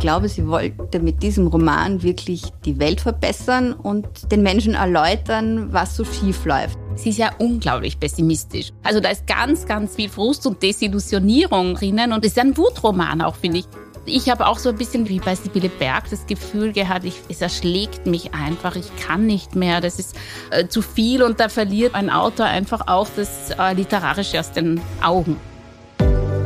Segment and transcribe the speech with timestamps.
[0.00, 5.96] glaube, sie wollte mit diesem Roman wirklich die Welt verbessern und den Menschen erläutern, was
[5.96, 6.78] so schief läuft.
[6.96, 8.72] Sie ist ja unglaublich pessimistisch.
[8.82, 13.22] Also da ist ganz, ganz viel Frust und Desillusionierung drinnen und es ist ein Wutroman
[13.22, 13.66] auch, finde ich.
[14.06, 17.42] Ich habe auch so ein bisschen wie bei Sibylle Berg das Gefühl gehabt, ich, es
[17.42, 20.16] erschlägt mich einfach, ich kann nicht mehr, das ist
[20.50, 24.80] äh, zu viel und da verliert ein Autor einfach auch das äh, Literarische aus den
[25.02, 25.36] Augen.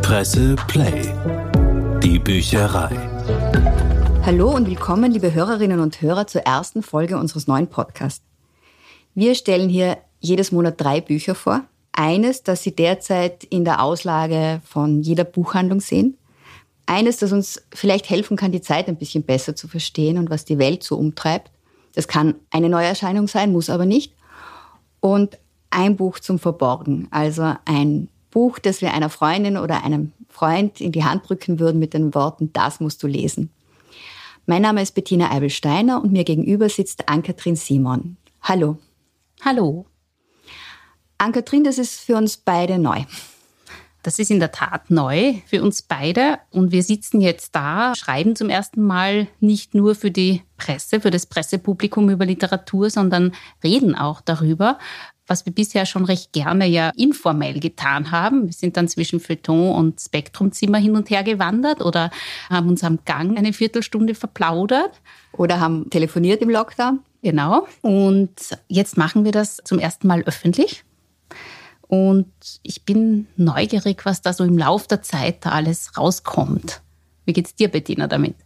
[0.03, 1.15] Presse Play.
[2.03, 3.14] Die Bücherei.
[4.27, 8.25] Hallo und willkommen, liebe Hörerinnen und Hörer, zur ersten Folge unseres neuen Podcasts.
[9.15, 11.61] Wir stellen hier jedes Monat drei Bücher vor.
[11.93, 16.17] Eines, das Sie derzeit in der Auslage von jeder Buchhandlung sehen.
[16.87, 20.47] Eines, das uns vielleicht helfen kann, die Zeit ein bisschen besser zu verstehen und was
[20.47, 21.51] die Welt so umtreibt.
[21.95, 24.15] Das kann eine Neuerscheinung sein, muss aber nicht.
[25.01, 25.39] Und
[25.69, 30.93] ein Buch zum Verborgen, also ein Buch, das wir einer Freundin oder einem Freund in
[30.93, 33.51] die Hand drücken würden mit den Worten, das musst du lesen.
[34.47, 38.19] Mein Name ist Bettina Eibelsteiner und mir gegenüber sitzt Ann-Kathrin Simon.
[38.43, 38.77] Hallo.
[39.43, 39.87] Hallo.
[41.17, 43.05] Ann-Kathrin, das ist für uns beide neu.
[44.03, 48.37] Das ist in der Tat neu für uns beide und wir sitzen jetzt da, schreiben
[48.37, 53.33] zum ersten Mal nicht nur für die Presse, für das Pressepublikum über Literatur, sondern
[53.63, 54.79] reden auch darüber
[55.27, 58.47] was wir bisher schon recht gerne ja informell getan haben.
[58.47, 62.11] Wir sind dann zwischen Feuilleton und Spektrumzimmer hin und her gewandert oder
[62.51, 65.01] haben uns am Gang eine Viertelstunde verplaudert.
[65.33, 67.01] Oder haben telefoniert im Lockdown.
[67.23, 67.67] Genau.
[67.81, 68.35] Und
[68.69, 70.85] jetzt machen wir das zum ersten Mal öffentlich.
[71.89, 72.31] Und
[72.63, 76.83] ich bin neugierig, was da so im Lauf der Zeit da alles rauskommt.
[77.25, 78.37] Wie geht's dir, Bettina, damit?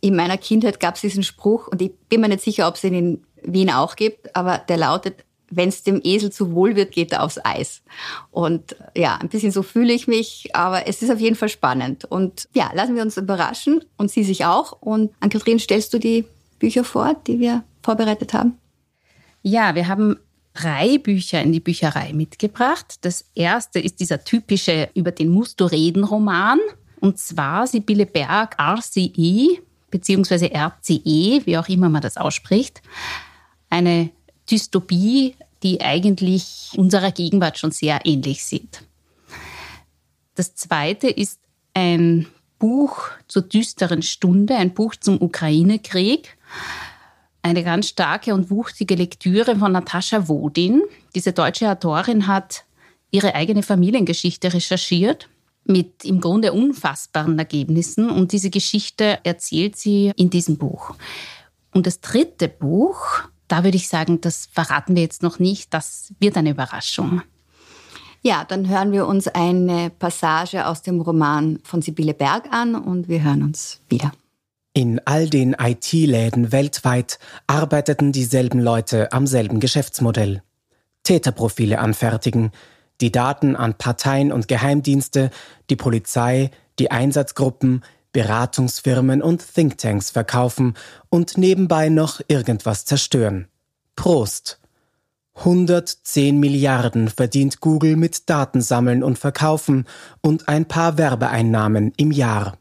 [0.00, 2.84] In meiner Kindheit gab es diesen Spruch, und ich bin mir nicht sicher, ob es
[2.84, 6.92] ihn in Wien auch gibt, aber der lautet, wenn es dem Esel zu wohl wird,
[6.92, 7.82] geht er aufs Eis.
[8.30, 12.04] Und ja, ein bisschen so fühle ich mich, aber es ist auf jeden Fall spannend.
[12.04, 14.72] Und ja, lassen wir uns überraschen und Sie sich auch.
[14.80, 16.24] Und an Kathrin, stellst du die
[16.58, 18.58] Bücher vor, die wir vorbereitet haben?
[19.42, 20.16] Ja, wir haben
[20.54, 22.96] drei Bücher in die Bücherei mitgebracht.
[23.02, 26.58] Das erste ist dieser typische Über den musst du reden Roman.
[27.00, 29.58] Und zwar Sibylle Berg RCE,
[29.90, 32.82] beziehungsweise RCE, wie auch immer man das ausspricht.
[33.70, 34.10] Eine
[34.50, 38.82] Dystopie, die eigentlich unserer Gegenwart schon sehr ähnlich sieht.
[40.34, 41.40] Das zweite ist
[41.74, 42.26] ein
[42.58, 46.36] Buch zur düsteren Stunde, ein Buch zum Ukraine-Krieg.
[47.42, 50.82] Eine ganz starke und wuchtige Lektüre von Natascha Wodin.
[51.14, 52.64] Diese deutsche Autorin hat
[53.10, 55.28] ihre eigene Familiengeschichte recherchiert
[55.64, 60.94] mit im Grunde unfassbaren Ergebnissen und diese Geschichte erzählt sie in diesem Buch.
[61.72, 65.74] Und das dritte Buch da würde ich sagen, das verraten wir jetzt noch nicht.
[65.74, 67.22] Das wird eine Überraschung.
[68.22, 73.08] Ja, dann hören wir uns eine Passage aus dem Roman von Sibylle Berg an und
[73.08, 74.12] wir hören uns wieder.
[74.72, 77.18] In all den IT-Läden weltweit
[77.48, 80.42] arbeiteten dieselben Leute am selben Geschäftsmodell.
[81.02, 82.52] Täterprofile anfertigen,
[83.00, 85.30] die Daten an Parteien und Geheimdienste,
[85.70, 90.74] die Polizei, die Einsatzgruppen, Beratungsfirmen und Thinktanks verkaufen
[91.08, 93.48] und nebenbei noch irgendwas zerstören.
[93.96, 94.58] Prost!
[95.36, 99.86] 110 Milliarden verdient Google mit Datensammeln und Verkaufen
[100.20, 102.58] und ein paar Werbeeinnahmen im Jahr.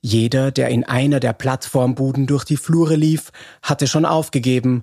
[0.00, 3.32] Jeder, der in einer der Plattformbuden durch die Flure lief,
[3.62, 4.82] hatte schon aufgegeben,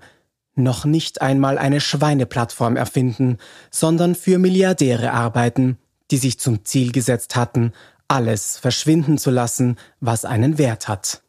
[0.56, 3.38] noch nicht einmal eine Schweineplattform erfinden,
[3.70, 5.78] sondern für Milliardäre arbeiten,
[6.12, 7.74] die sich zum Ziel gesetzt hatten,
[8.08, 11.22] alles verschwinden zu lassen, was einen Wert hat.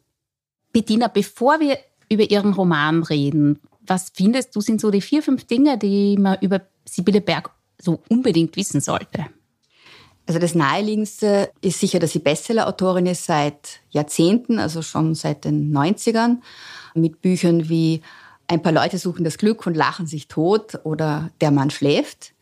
[0.71, 1.77] Bettina, bevor wir
[2.09, 6.37] über Ihren Roman reden, was findest du sind so die vier, fünf Dinge, die man
[6.41, 7.49] über Sibylle Berg
[7.81, 9.25] so unbedingt wissen sollte?
[10.27, 15.73] Also das Naheliegendste ist sicher, dass sie Bestseller-Autorin ist seit Jahrzehnten, also schon seit den
[15.73, 16.39] 90ern,
[16.93, 18.01] mit Büchern wie
[18.49, 22.33] Ein paar Leute suchen das Glück und lachen sich tot oder Der Mann schläft.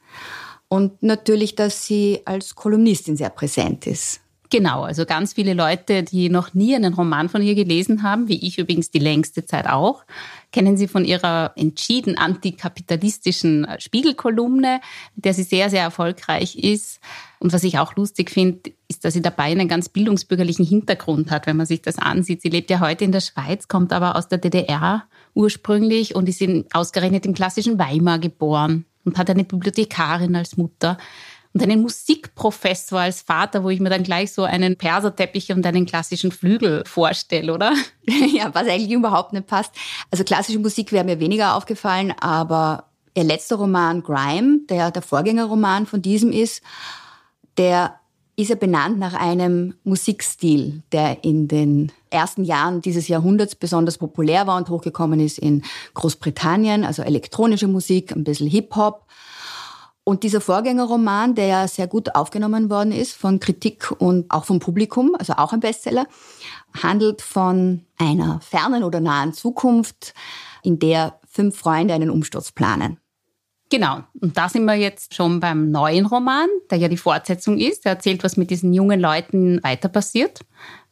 [0.67, 4.21] Und natürlich, dass sie als Kolumnistin sehr präsent ist.
[4.55, 8.47] Genau, also ganz viele Leute, die noch nie einen Roman von ihr gelesen haben, wie
[8.47, 10.05] ich übrigens die längste Zeit auch,
[10.53, 14.79] kennen sie von ihrer entschieden antikapitalistischen Spiegelkolumne,
[15.13, 17.01] mit der sie sehr, sehr erfolgreich ist.
[17.39, 21.47] Und was ich auch lustig finde, ist, dass sie dabei einen ganz bildungsbürgerlichen Hintergrund hat,
[21.47, 22.41] wenn man sich das ansieht.
[22.41, 25.03] Sie lebt ja heute in der Schweiz, kommt aber aus der DDR
[25.33, 30.97] ursprünglich und ist in, ausgerechnet im klassischen Weimar geboren und hat eine Bibliothekarin als Mutter
[31.55, 35.85] und einen Musikprofessor als Vater, wo ich mir dann gleich so einen Perserteppich und einen
[35.85, 37.73] klassischen Flügel vorstelle, oder?
[38.35, 39.73] Ja, was eigentlich überhaupt nicht passt.
[40.11, 42.85] Also klassische Musik wäre mir weniger aufgefallen, aber
[43.15, 46.61] ihr letzter Roman Grime, der der Vorgängerroman von diesem ist,
[47.57, 47.95] der
[48.35, 54.45] ist ja benannt nach einem Musikstil, der in den ersten Jahren dieses Jahrhunderts besonders populär
[54.45, 55.63] war und hochgekommen ist in
[55.93, 59.05] Großbritannien, also elektronische Musik, ein bisschen Hip-Hop.
[60.05, 64.59] Und dieser Vorgängerroman, der ja sehr gut aufgenommen worden ist von Kritik und auch vom
[64.59, 66.05] Publikum, also auch ein Bestseller,
[66.81, 70.13] handelt von einer fernen oder nahen Zukunft,
[70.61, 72.99] in der fünf Freunde einen Umsturz planen.
[73.71, 74.03] Genau.
[74.21, 77.85] Und da sind wir jetzt schon beim neuen Roman, der ja die Fortsetzung ist.
[77.85, 80.41] Der erzählt, was mit diesen jungen Leuten weiter passiert.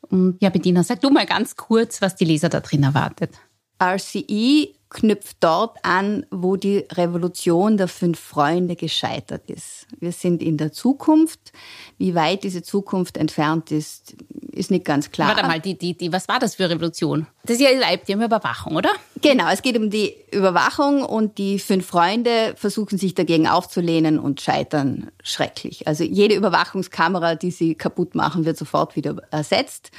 [0.09, 3.35] Und ja, Bediener, sag du mal ganz kurz, was die Leser da drin erwartet.
[3.79, 9.87] RCE knüpft dort an, wo die Revolution der fünf Freunde gescheitert ist.
[9.99, 11.51] Wir sind in der Zukunft.
[11.97, 14.15] Wie weit diese Zukunft entfernt ist,
[14.51, 15.29] ist nicht ganz klar.
[15.29, 17.27] Warte mal, die, die, die, was war das für Revolution?
[17.43, 18.89] Das ist ja die haben Überwachung, oder?
[19.21, 24.41] Genau, es geht um die Überwachung und die fünf Freunde versuchen sich dagegen aufzulehnen und
[24.41, 25.87] scheitern schrecklich.
[25.87, 29.91] Also jede Überwachungskamera, die sie kaputt machen, wird sofort wieder ersetzt.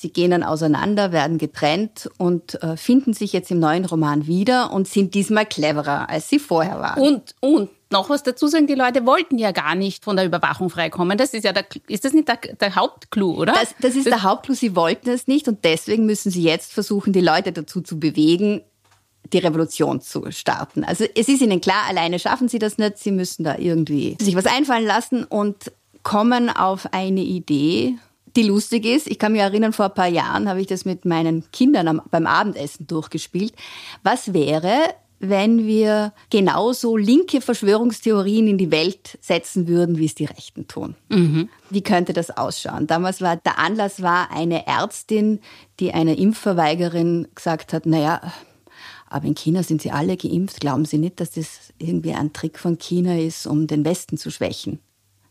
[0.00, 4.72] Sie gehen dann auseinander, werden getrennt und äh, finden sich jetzt im neuen Roman wieder
[4.72, 7.02] und sind diesmal cleverer, als sie vorher waren.
[7.02, 10.70] Und, und noch was dazu sagen, die Leute wollten ja gar nicht von der Überwachung
[10.70, 11.16] freikommen.
[11.16, 13.52] Das ist ja der, ist das nicht der, der Hauptclou, oder?
[13.52, 16.72] Das, das ist das der Hauptclou, sie wollten es nicht und deswegen müssen sie jetzt
[16.72, 18.62] versuchen, die Leute dazu zu bewegen,
[19.32, 20.84] die Revolution zu starten.
[20.84, 24.36] Also es ist ihnen klar, alleine schaffen sie das nicht, sie müssen da irgendwie sich
[24.36, 25.72] was einfallen lassen und
[26.02, 27.98] kommen auf eine Idee,
[28.36, 29.06] die lustig ist.
[29.06, 32.02] Ich kann mich erinnern, vor ein paar Jahren habe ich das mit meinen Kindern am,
[32.10, 33.52] beim Abendessen durchgespielt.
[34.02, 40.26] Was wäre, wenn wir genauso linke Verschwörungstheorien in die Welt setzen würden, wie es die
[40.26, 40.94] Rechten tun.
[41.08, 41.48] Mhm.
[41.70, 42.86] Wie könnte das ausschauen?
[42.86, 45.40] Damals war der Anlass war eine Ärztin,
[45.80, 48.20] die einer Impfverweigerin gesagt hat, naja,
[49.10, 50.60] aber in China sind sie alle geimpft.
[50.60, 54.30] Glauben Sie nicht, dass das irgendwie ein Trick von China ist, um den Westen zu
[54.30, 54.80] schwächen?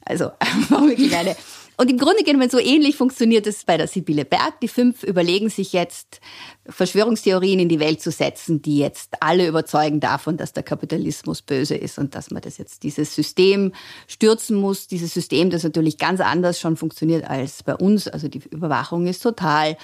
[0.03, 0.31] Also
[0.69, 1.35] wirklich eine
[1.77, 4.59] und im Grunde genommen so ähnlich funktioniert es bei der Sibylle Berg.
[4.61, 6.19] Die fünf überlegen sich jetzt,
[6.67, 11.75] Verschwörungstheorien in die Welt zu setzen, die jetzt alle überzeugen davon, dass der Kapitalismus böse
[11.75, 13.73] ist und dass man das jetzt dieses System
[14.07, 14.87] stürzen muss.
[14.87, 18.07] Dieses System, das natürlich ganz anders schon funktioniert als bei uns.
[18.07, 19.77] Also die Überwachung ist total.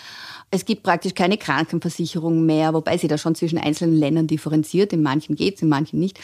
[0.49, 4.93] Es gibt praktisch keine Krankenversicherung mehr, wobei sie da schon zwischen einzelnen Ländern differenziert.
[4.93, 6.19] In manchen geht's, in manchen nicht.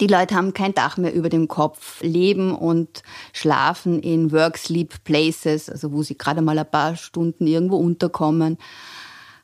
[0.00, 3.02] Die Leute haben kein Dach mehr über dem Kopf, leben und
[3.32, 8.58] schlafen in Work-Sleep-Places, also wo sie gerade mal ein paar Stunden irgendwo unterkommen.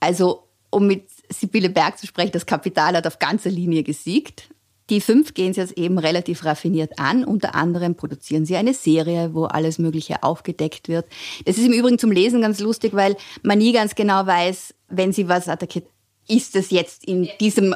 [0.01, 4.49] Also, um mit Sibylle Berg zu sprechen, das Kapital hat auf ganzer Linie gesiegt.
[4.89, 7.25] Die fünf gehen sie jetzt eben relativ raffiniert an.
[7.25, 11.07] Unter anderem produzieren sie eine Serie, wo alles Mögliche aufgedeckt wird.
[11.45, 15.13] Das ist im Übrigen zum Lesen ganz lustig, weil man nie ganz genau weiß, wenn
[15.13, 15.87] sie was attackiert,
[16.29, 17.75] ist es jetzt in diesem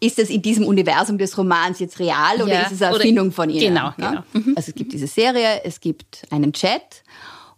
[0.00, 3.32] ist es in diesem Universum des Romans jetzt real oder ja, ist es eine Erfindung
[3.32, 3.68] von ihr?
[3.68, 4.22] Genau, genau.
[4.32, 4.54] Mhm.
[4.56, 7.02] Also es gibt diese Serie, es gibt einen Chat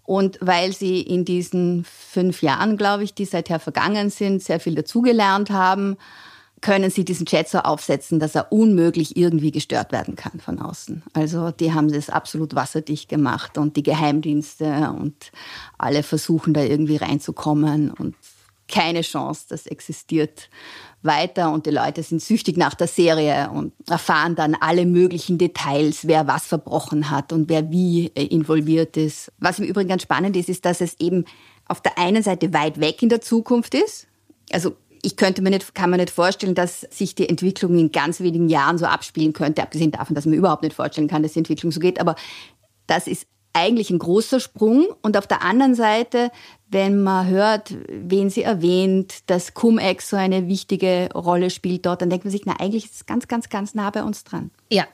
[0.05, 4.75] und weil sie in diesen fünf Jahren, glaube ich, die seither vergangen sind, sehr viel
[4.75, 5.97] dazugelernt haben,
[6.61, 11.03] können sie diesen Chat so aufsetzen, dass er unmöglich irgendwie gestört werden kann von außen.
[11.13, 15.31] Also die haben das absolut wasserdicht gemacht und die Geheimdienste und
[15.77, 18.15] alle versuchen da irgendwie reinzukommen und
[18.69, 20.49] keine Chance, das existiert
[21.03, 26.07] weiter und die Leute sind süchtig nach der Serie und erfahren dann alle möglichen Details,
[26.07, 29.31] wer was verbrochen hat und wer wie äh, involviert ist.
[29.39, 31.27] Was im Übrigen ganz spannend ist, ist, dass es eben
[31.67, 34.07] auf der einen Seite weit weg in der Zukunft ist.
[34.51, 38.21] Also ich könnte mir nicht, kann mir nicht vorstellen, dass sich die Entwicklung in ganz
[38.21, 41.41] wenigen Jahren so abspielen könnte, abgesehen davon, dass man überhaupt nicht vorstellen kann, dass die
[41.41, 42.01] Entwicklung so geht.
[42.01, 42.17] Aber
[42.87, 44.87] das ist eigentlich ein großer Sprung.
[45.01, 46.31] Und auf der anderen Seite,
[46.69, 52.11] wenn man hört, wen sie erwähnt, dass Cum-Ex so eine wichtige Rolle spielt dort, dann
[52.11, 54.51] denkt man sich, na, eigentlich ist es ganz, ganz, ganz nah bei uns dran.
[54.71, 54.87] Ja,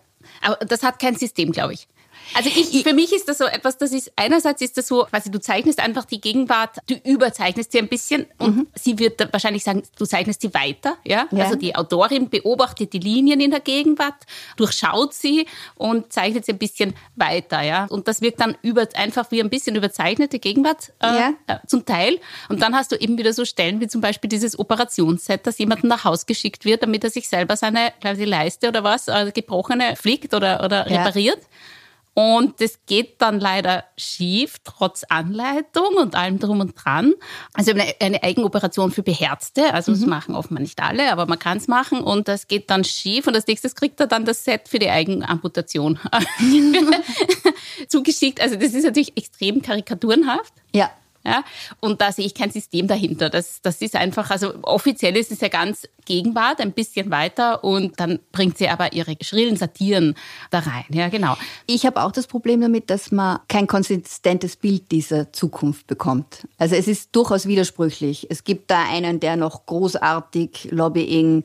[0.42, 1.88] aber das hat kein System, glaube ich.
[2.34, 5.30] Also ich, für mich ist das so etwas, das ist, einerseits ist das so, quasi
[5.30, 8.66] du zeichnest einfach die Gegenwart, du überzeichnest sie ein bisschen und mhm.
[8.74, 11.26] sie wird wahrscheinlich sagen, du zeichnest sie weiter, ja?
[11.30, 11.44] ja?
[11.44, 16.58] Also die Autorin beobachtet die Linien in der Gegenwart, durchschaut sie und zeichnet sie ein
[16.58, 17.86] bisschen weiter, ja?
[17.86, 21.32] Und das wirkt dann über, einfach wie ein bisschen überzeichnete Gegenwart äh, ja.
[21.46, 22.20] äh, zum Teil.
[22.48, 25.88] Und dann hast du eben wieder so Stellen wie zum Beispiel dieses Operationsset, dass jemandem
[25.88, 29.96] nach Haus geschickt wird, damit er sich selber seine, ich, Leiste oder was, äh, gebrochene
[29.96, 31.40] fliegt oder, oder repariert.
[32.20, 37.14] Und das geht dann leider schief, trotz Anleitung und allem drum und dran.
[37.54, 40.10] Also eine, eine Eigenoperation für Beherzte, also das mhm.
[40.10, 43.34] machen offenbar nicht alle, aber man kann es machen und das geht dann schief und
[43.34, 45.98] als nächstes kriegt er dann das Set für die Eigenamputation
[47.88, 48.38] zugeschickt.
[48.38, 50.52] Also das ist natürlich extrem karikaturenhaft.
[50.74, 50.90] Ja.
[51.22, 51.44] Ja,
[51.80, 53.28] und da sehe ich kein System dahinter.
[53.28, 58.00] Das, das ist einfach, also offiziell ist es ja ganz Gegenwart ein bisschen weiter und
[58.00, 60.16] dann bringt sie aber ihre schrillen Satiren
[60.50, 60.84] da rein.
[60.88, 61.36] Ja, genau.
[61.66, 66.48] Ich habe auch das Problem damit, dass man kein konsistentes Bild dieser Zukunft bekommt.
[66.58, 68.26] Also es ist durchaus widersprüchlich.
[68.28, 71.44] Es gibt da einen, der noch großartig Lobbying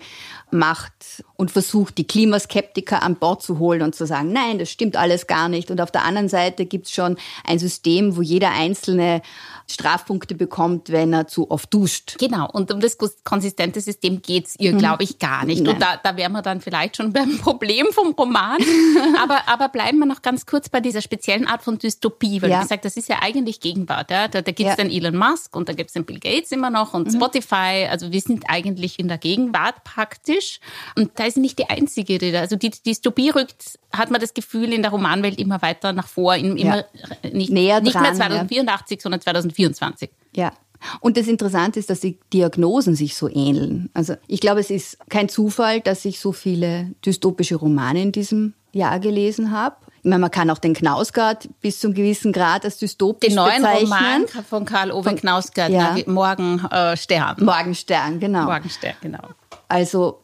[0.50, 4.95] macht und versucht, die Klimaskeptiker an Bord zu holen und zu sagen, nein, das stimmt
[4.95, 5.69] alles gar nicht.
[5.69, 9.22] Und auf der anderen Seite gibt es schon ein System, wo jeder Einzelne
[9.67, 12.17] Strafpunkte bekommt, wenn er zu oft duscht.
[12.19, 14.77] Genau, und um das konsistente System geht es ihr, mhm.
[14.79, 15.67] glaube ich, gar nicht.
[15.67, 18.57] Und da, da wären wir dann vielleicht schon beim Problem vom Roman.
[19.21, 22.59] aber, aber bleiben wir noch ganz kurz bei dieser speziellen Art von Dystopie, weil ja.
[22.59, 24.12] wie gesagt, das ist ja eigentlich Gegenwart.
[24.12, 24.27] Ja?
[24.27, 24.83] Da, da gibt es ja.
[24.83, 27.15] den Elon Musk und da gibt es den Bill Gates immer noch und mhm.
[27.15, 27.88] Spotify.
[27.89, 30.59] Also wir sind eigentlich in der Gegenwart praktisch.
[30.95, 34.33] Und da ist nicht die einzige, die da, also die Dystopie rückt, hat man das
[34.33, 36.83] Gefühl, in der Romanwelt immer weiter nach vor, immer ja.
[37.31, 40.09] nicht, Näher nicht dran, mehr 2084, sondern 2024.
[40.35, 40.51] Ja.
[41.00, 43.89] Und das Interessante ist, dass die Diagnosen sich so ähneln.
[43.94, 48.53] Also ich glaube, es ist kein Zufall, dass ich so viele dystopische Romane in diesem
[48.72, 49.77] Jahr gelesen habe.
[50.00, 53.55] Ich meine, man kann auch den Knausgard bis zum gewissen Grad als dystopisch Den neuen
[53.55, 53.91] bezeichnen.
[53.91, 55.96] Roman von Karl Ove Knausgard, ja.
[56.05, 57.38] Morgenstern.
[57.39, 58.44] Morgenstern, genau.
[58.44, 59.29] Morgenstern, genau.
[59.67, 60.22] Also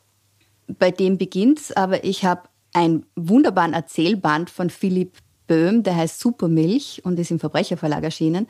[0.68, 2.44] bei dem beginnt's, aber ich habe
[2.74, 5.18] einen wunderbaren Erzählband von Philipp
[5.52, 8.48] Böhm, der heißt Supermilch und ist im Verbrecherverlag erschienen,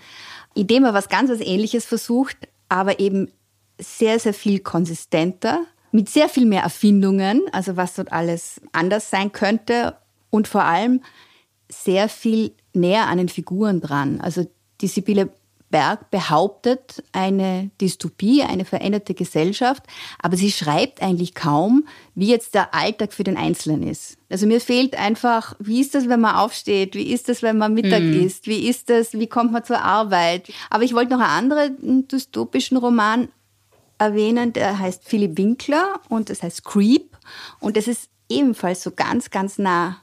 [0.54, 2.38] in dem er was ganz was Ähnliches versucht,
[2.70, 3.32] aber eben
[3.80, 9.32] sehr, sehr viel konsistenter, mit sehr viel mehr Erfindungen, also was dort alles anders sein
[9.32, 9.96] könnte
[10.30, 11.02] und vor allem
[11.70, 14.22] sehr viel näher an den Figuren dran.
[14.22, 14.46] Also
[14.82, 15.30] die Sibylle
[15.72, 19.84] Berg behauptet eine Dystopie, eine veränderte Gesellschaft,
[20.20, 24.18] aber sie schreibt eigentlich kaum, wie jetzt der Alltag für den Einzelnen ist.
[24.30, 26.94] Also mir fehlt einfach, wie ist das, wenn man aufsteht?
[26.96, 28.26] Wie ist das, wenn man Mittag mhm.
[28.26, 28.48] isst?
[28.48, 29.14] Wie ist das?
[29.14, 30.52] Wie kommt man zur Arbeit?
[30.70, 33.30] Aber ich wollte noch einen anderen dystopischen Roman
[33.98, 37.18] erwähnen, der heißt Philipp Winkler und das heißt Creep
[37.60, 40.02] und das ist ebenfalls so ganz, ganz nah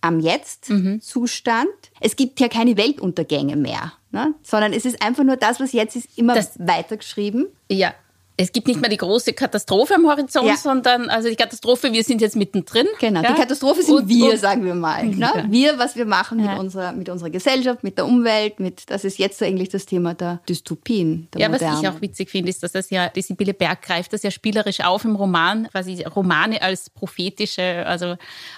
[0.00, 1.66] am Jetzt-Zustand.
[1.66, 1.98] Mhm.
[2.00, 4.34] Es gibt ja keine Weltuntergänge mehr, ne?
[4.42, 7.46] sondern es ist einfach nur das, was jetzt ist, immer das, weitergeschrieben.
[7.70, 7.94] Ja,
[8.38, 10.56] es gibt nicht mehr die große Katastrophe am Horizont, ja.
[10.56, 12.86] sondern also die Katastrophe, wir sind jetzt mittendrin.
[13.00, 13.32] Genau, ja?
[13.32, 15.06] die Katastrophe sind und, wir, und, sagen wir mal.
[15.16, 15.20] Ne?
[15.34, 15.44] Ja.
[15.48, 19.18] Wir, was wir machen mit, unserer, mit unserer Gesellschaft, mit der Umwelt, mit, das ist
[19.18, 21.28] jetzt eigentlich das Thema der Dystopien.
[21.32, 21.72] Der ja, Moderne.
[21.72, 24.30] was ich auch witzig finde, ist, dass das ja, die Sibylle Berg greift das ja
[24.30, 28.16] spielerisch auf im Roman, quasi Romane als prophetische, also,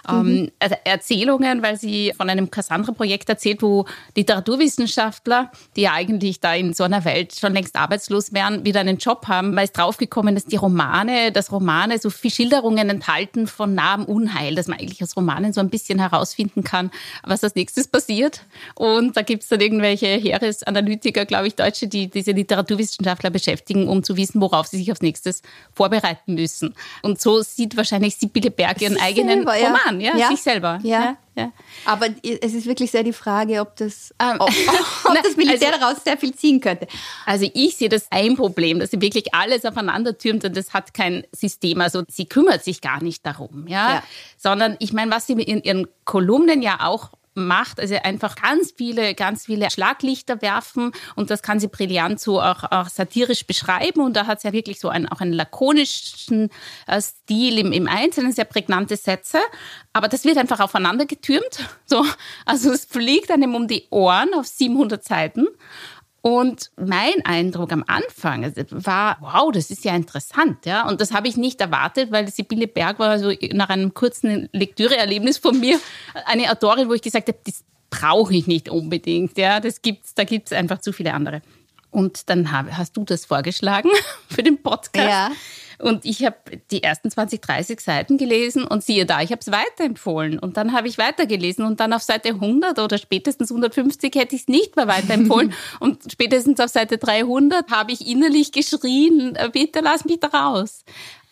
[0.08, 0.50] ähm, mhm.
[0.58, 3.84] also Erzählungen, weil sie von einem Cassandra-Projekt erzählt, wo
[4.16, 8.96] Literaturwissenschaftler, die ja eigentlich da in so einer Welt schon längst arbeitslos wären, wieder einen
[8.96, 13.74] Job haben, weil ist draufgekommen, dass die Romane, dass Romane so viel Schilderungen enthalten von
[13.74, 16.90] nahem Unheil, dass man eigentlich aus Romanen so ein bisschen herausfinden kann,
[17.24, 18.42] was als nächstes passiert.
[18.74, 24.02] Und da gibt es dann irgendwelche Heeresanalytiker, glaube ich, Deutsche, die diese Literaturwissenschaftler beschäftigen, um
[24.02, 26.74] zu wissen, worauf sie sich als nächstes vorbereiten müssen.
[27.02, 30.16] Und so sieht wahrscheinlich Sibylle Berg ihren eigenen selber, Roman, ja?
[30.16, 30.80] ja, sich selber.
[30.82, 31.00] ja.
[31.00, 31.16] ja.
[31.38, 31.52] Ja.
[31.84, 35.80] Aber es ist wirklich sehr die Frage, ob das, ähm, ob, ob das Militär also,
[35.80, 36.88] daraus sehr viel ziehen könnte.
[37.26, 40.94] Also ich sehe das ein Problem, dass sie wirklich alles aufeinander türmt und das hat
[40.94, 41.80] kein System.
[41.80, 43.94] Also sie kümmert sich gar nicht darum, ja.
[43.94, 44.02] ja.
[44.36, 47.10] Sondern ich meine, was sie in ihren Kolumnen ja auch
[47.46, 52.40] macht, also einfach ganz viele, ganz viele Schlaglichter werfen und das kann sie brillant so
[52.40, 54.00] auch, auch satirisch beschreiben.
[54.00, 56.50] Und da hat sie ja wirklich so einen, auch einen lakonischen
[56.86, 59.38] äh, Stil im, im Einzelnen, sehr prägnante Sätze,
[59.92, 62.04] aber das wird einfach aufeinander getürmt, so,
[62.44, 65.46] also es fliegt einem um die Ohren auf 700 Seiten
[66.20, 70.88] und mein Eindruck am Anfang war, wow, das ist ja interessant, ja.
[70.88, 75.38] Und das habe ich nicht erwartet, weil Sibylle Berg war so nach einem kurzen Lektüreerlebnis
[75.38, 75.78] von mir
[76.26, 79.60] eine Autorin, wo ich gesagt habe, das brauche ich nicht unbedingt, ja.
[79.60, 81.40] Das gibt's, da gibt's einfach zu viele andere.
[81.90, 83.90] Und dann hast du das vorgeschlagen
[84.28, 85.08] für den Podcast.
[85.08, 85.30] Ja.
[85.80, 86.36] Und ich habe
[86.70, 90.38] die ersten 20, 30 Seiten gelesen und siehe da, ich habe es weiterempfohlen.
[90.38, 94.42] Und dann habe ich weitergelesen und dann auf Seite 100 oder spätestens 150 hätte ich
[94.42, 95.52] es nicht mehr weiterempfohlen.
[95.80, 100.84] und spätestens auf Seite 300 habe ich innerlich geschrien, äh, bitte lass mich da raus.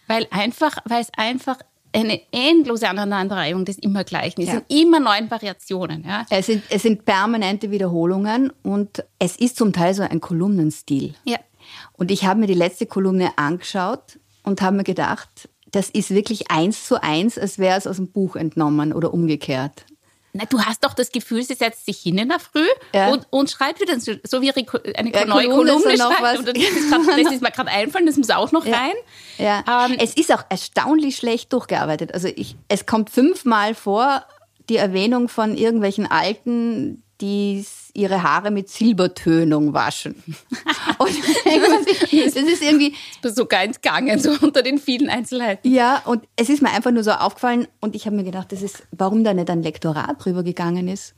[0.07, 1.59] Weil einfach, weil es einfach
[1.93, 4.43] eine endlose Aneinanderreihung des Immergleichen.
[4.43, 4.55] Es ja.
[4.55, 6.05] sind immer neuen Variationen.
[6.05, 6.27] Ja.
[6.31, 11.15] Es, sind, es sind permanente Wiederholungen und es ist zum Teil so ein Kolumnenstil.
[11.25, 11.39] Ja.
[11.95, 15.29] Und ich habe mir die letzte Kolumne angeschaut und habe mir gedacht,
[15.73, 19.85] das ist wirklich eins zu eins, als wäre es aus dem Buch entnommen oder umgekehrt.
[20.33, 23.09] Na, du hast doch das Gefühl, sie setzt sich hin in der Früh ja.
[23.09, 26.39] und, und schreibt wieder so wie eine ja, neue Kolumne, Kolumne schreibt.
[26.41, 28.95] Und das, ist grad, das ist mir gerade einfallen, das muss auch noch rein.
[29.39, 29.87] Ja.
[29.87, 32.13] Ähm, es ist auch erstaunlich schlecht durchgearbeitet.
[32.13, 34.25] Also ich, es kommt fünfmal vor
[34.69, 40.23] die Erwähnung von irgendwelchen alten die ihre Haare mit Silbertönung waschen.
[40.99, 45.71] Und das ist irgendwie das ist sogar entgangen, so unter den vielen Einzelheiten.
[45.73, 48.63] Ja, und es ist mir einfach nur so aufgefallen und ich habe mir gedacht, das
[48.63, 51.15] ist, warum da nicht ein Lektorat drüber gegangen ist.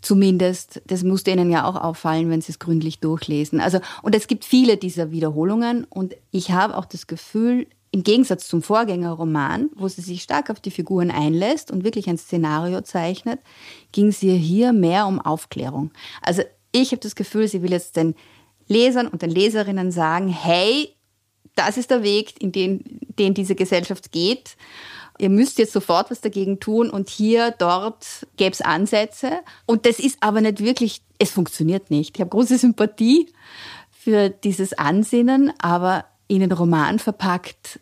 [0.00, 3.60] Zumindest, das musste Ihnen ja auch auffallen, wenn Sie es gründlich durchlesen.
[3.60, 8.48] Also, und es gibt viele dieser Wiederholungen und ich habe auch das Gefühl, im Gegensatz
[8.48, 13.38] zum Vorgängerroman, wo sie sich stark auf die Figuren einlässt und wirklich ein Szenario zeichnet,
[13.92, 15.90] ging es ihr hier mehr um Aufklärung.
[16.22, 18.14] Also ich habe das Gefühl, sie will jetzt den
[18.66, 20.88] Lesern und den Leserinnen sagen, hey,
[21.54, 22.82] das ist der Weg, in den,
[23.18, 24.56] den diese Gesellschaft geht.
[25.18, 29.40] Ihr müsst jetzt sofort was dagegen tun und hier, dort gäbe es Ansätze.
[29.66, 32.16] Und das ist aber nicht wirklich, es funktioniert nicht.
[32.16, 33.30] Ich habe große Sympathie
[33.90, 37.78] für dieses Ansinnen, aber in den Roman verpackt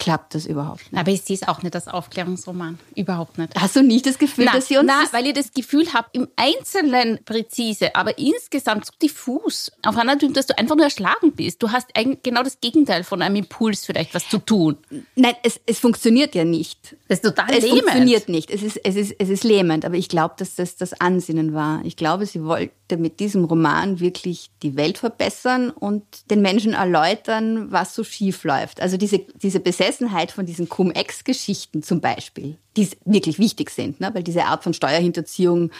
[0.00, 0.98] klappt das überhaupt nicht.
[1.00, 2.78] Aber ich sehe es auch nicht als Aufklärungsroman.
[2.96, 3.54] Überhaupt nicht.
[3.56, 4.86] Hast du nicht das Gefühl, Nein, dass sie uns...
[4.86, 10.18] nein, weil ich das Gefühl habe, im Einzelnen präzise, aber insgesamt so diffus, auf einer
[10.18, 11.62] Typ, dass du einfach nur erschlagen bist.
[11.62, 11.88] Du hast
[12.22, 14.78] genau das Gegenteil von einem Impuls, vielleicht was zu tun.
[15.14, 16.96] Nein, es, es funktioniert ja nicht.
[17.08, 17.80] Das ist total Es lähmend.
[17.82, 18.50] funktioniert nicht.
[18.50, 21.84] Es ist, es, ist, es ist lähmend, aber ich glaube, dass das das Ansinnen war.
[21.84, 27.70] Ich glaube, sie wollte mit diesem Roman wirklich die Welt verbessern und den Menschen erläutern,
[27.70, 28.80] was so schief läuft.
[28.80, 34.10] Also diese, diese Besessenheit von diesen Cum-Ex-Geschichten zum Beispiel, die wirklich wichtig sind, ne?
[34.14, 35.70] weil diese Art von Steuerhinterziehung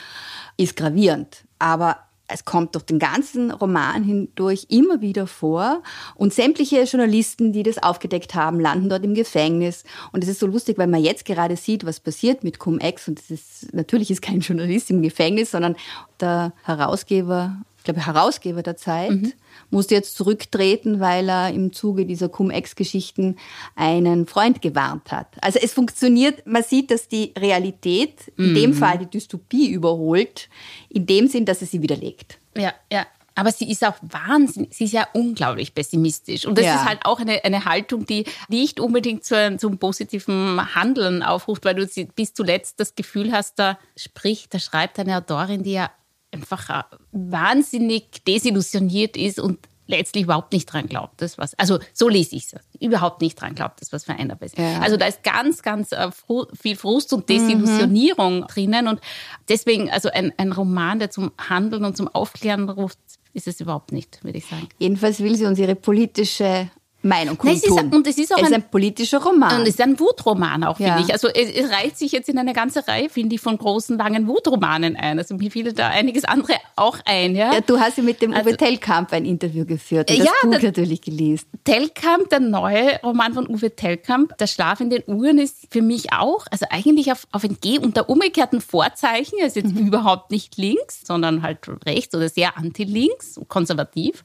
[0.57, 1.45] ist gravierend.
[1.61, 5.83] Aber es kommt durch den ganzen Roman hindurch immer wieder vor.
[6.17, 9.85] Und sämtliche Journalisten, die das aufgedeckt haben, landen dort im Gefängnis.
[10.11, 13.07] Und es ist so lustig, weil man jetzt gerade sieht, was passiert mit Cum-Ex.
[13.07, 15.77] Und das ist, natürlich ist kein Journalist im Gefängnis, sondern
[16.19, 19.37] der Herausgeber, ich glaube, Herausgeber der Zeit,
[19.71, 23.37] musste jetzt zurücktreten, weil er im Zuge dieser Cum-Ex-Geschichten
[23.77, 25.29] einen Freund gewarnt hat.
[25.41, 30.49] Also es funktioniert, man sieht, dass die Realität, in dem Fall die Dystopie überholt,
[30.89, 32.39] in dem Sinn, dass es sie widerlegt.
[32.57, 33.07] Ja, ja.
[33.37, 36.45] Aber sie ist auch wahnsinnig, sie ist ja unglaublich pessimistisch.
[36.47, 36.75] Und das Ja.
[36.75, 41.77] ist halt auch eine, eine Haltung, die nicht unbedingt zu, zum positiven Handeln aufruft, weil
[41.77, 45.91] du sie- bis zuletzt das Gefühl hast, da spricht, da schreibt eine Autorin, die ja
[46.33, 49.59] einfach wahnsinnig desillusioniert ist und
[49.91, 53.55] letztlich überhaupt nicht dran glaubt, das was, also so lese ich es, überhaupt nicht dran
[53.55, 54.57] glaubt, das was veränderbar ist.
[54.57, 54.81] Ja.
[54.81, 59.01] Also da ist ganz, ganz äh, fru viel Frust und Desillusionierung drinnen und
[59.49, 62.99] deswegen, also ein, ein Roman, der zum Handeln und zum Aufklären ruft,
[63.33, 64.69] ist es überhaupt nicht, würde ich sagen.
[64.79, 66.71] Jedenfalls will sie uns ihre politische
[67.03, 67.95] Meinung Nein, es ist- kundtun.
[67.95, 69.57] und es ist auch es ist ein- ein politischer Roman.
[69.57, 70.89] Und es ist ein Wutroman auch, Ja.
[70.97, 71.13] finde ich.
[71.13, 74.27] Also es, es reiht sich jetzt in eine ganze Reihe, finde ich, von großen, langen
[74.27, 75.19] Wutromanen ein.
[75.19, 77.35] Also mir fiel da einiges andere auch ein.
[77.35, 77.55] Ja?
[77.55, 80.33] ja, du hast ja mit dem Also- Uwe Tellkamp ein Interview geführt und das Ja,
[80.43, 81.47] Buch das- natürlich gelesen.
[81.65, 86.13] Tellkamp, der neue Roman von Uwe Tellkamp, Der Schlaf in den Uhren, ist für mich
[86.13, 91.01] auch, also eigentlich auf, auf Entgeh unter umgekehrten Vorzeichen, er ist jetzt überhaupt nicht links,
[91.07, 94.25] sondern halt rechts oder sehr anti-links, konservativ.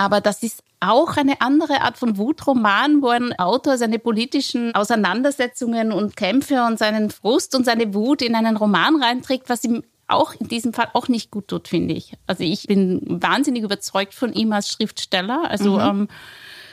[0.00, 5.92] Aber das ist auch eine andere Art von Wutroman, wo ein Autor seine politischen Auseinandersetzungen
[5.92, 10.32] und Kämpfe und seinen Frust und seine Wut in einen Roman reinträgt, was ihm auch
[10.40, 12.14] in diesem Fall auch nicht gut tut, finde ich.
[12.26, 15.50] Also ich bin wahnsinnig überzeugt von ihm als Schriftsteller.
[15.50, 16.08] Also ähm,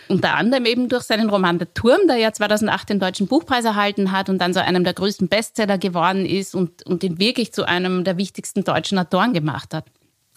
[0.07, 4.13] unter anderem eben durch seinen Roman Der Turm, der ja 2008 den Deutschen Buchpreis erhalten
[4.13, 7.67] hat und dann zu einem der größten Bestseller geworden ist und, und ihn wirklich zu
[7.67, 9.83] einem der wichtigsten deutschen Autoren gemacht hat.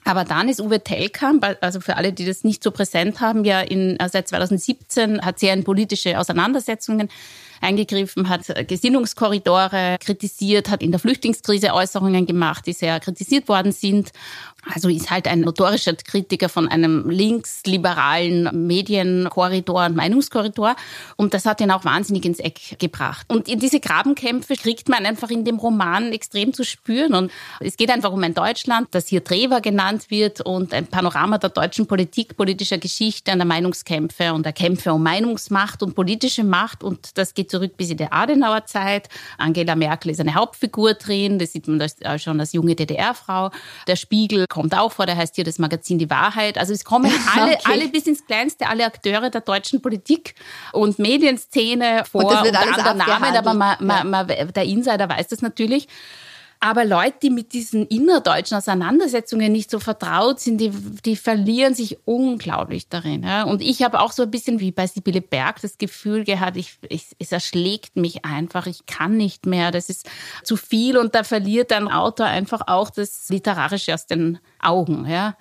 [0.04, 3.60] Aber dann ist Uwe Tellkamp, also für alle, die das nicht so präsent haben, ja
[3.60, 7.08] in, äh, seit 2017 hat sie ja in politische Auseinandersetzungen
[7.60, 13.72] eingegriffen, hat äh, Gesinnungskorridore kritisiert, hat in der Flüchtlingskrise Äußerungen gemacht, die sehr kritisiert worden
[13.72, 14.10] sind.
[14.68, 20.76] Also ist halt ein notorischer Kritiker von einem linksliberalen Medienkorridor und Meinungskorridor.
[21.16, 23.26] Und das hat ihn auch wahnsinnig ins Eck gebracht.
[23.28, 27.14] Und diese Grabenkämpfe kriegt man einfach in dem Roman extrem zu spüren.
[27.14, 31.38] Und es geht einfach um ein Deutschland, das hier Trever genannt wird und ein Panorama
[31.38, 36.84] der deutschen Politik, politischer Geschichte, der Meinungskämpfe und der Kämpfe um Meinungsmacht und politische Macht.
[36.84, 39.08] Und das geht zurück bis in die Adenauer Zeit.
[39.38, 41.38] Angela Merkel ist eine Hauptfigur drin.
[41.38, 41.80] Das sieht man
[42.18, 43.50] schon als junge DDR-Frau.
[43.86, 45.06] Der Spiegel kommt auch vor.
[45.06, 46.58] Der heißt hier das Magazin Die Wahrheit.
[46.58, 47.72] Also es kommen alle, Okay.
[47.72, 50.34] alle bis ins Kleinste, alle Akteure der deutschen Politik
[50.72, 52.24] und Medienszene vor.
[52.24, 55.40] Und das wird unter alles anderen Namen, aber man, man, man, der Insider weiß das
[55.40, 55.88] natürlich.
[56.62, 61.96] Aber Leute, die mit diesen innerdeutschen Auseinandersetzungen nicht so vertraut sind, die, die verlieren sich
[62.04, 63.22] unglaublich darin.
[63.22, 63.44] Ja?
[63.44, 66.78] Und ich habe auch so ein bisschen wie bei Sibylle Berg das Gefühl gehabt, ich,
[66.90, 70.06] ich, es erschlägt mich einfach, ich kann nicht mehr, das ist
[70.44, 75.06] zu viel und da verliert ein Autor einfach auch das Literarische aus den Augen.
[75.08, 75.38] Ja?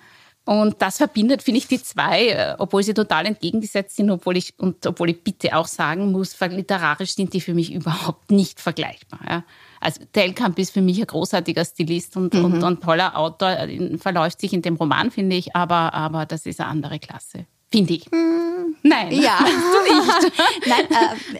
[0.50, 4.54] Und das verbindet, finde ich, die zwei, äh, obwohl sie total entgegengesetzt sind, obwohl ich,
[4.58, 9.20] und obwohl ich bitte auch sagen muss, literarisch sind die für mich überhaupt nicht vergleichbar.
[9.28, 9.44] Ja.
[9.78, 12.46] Also Telkamp ist für mich ein großartiger Stilist und, mhm.
[12.46, 13.68] und, und toller Autor,
[14.00, 17.46] verläuft sich in dem Roman, finde ich, aber, aber das ist eine andere Klasse.
[17.70, 18.06] Finde ich.
[18.06, 18.74] Hm.
[18.82, 19.38] Nein, Ja.
[20.66, 20.86] Nein,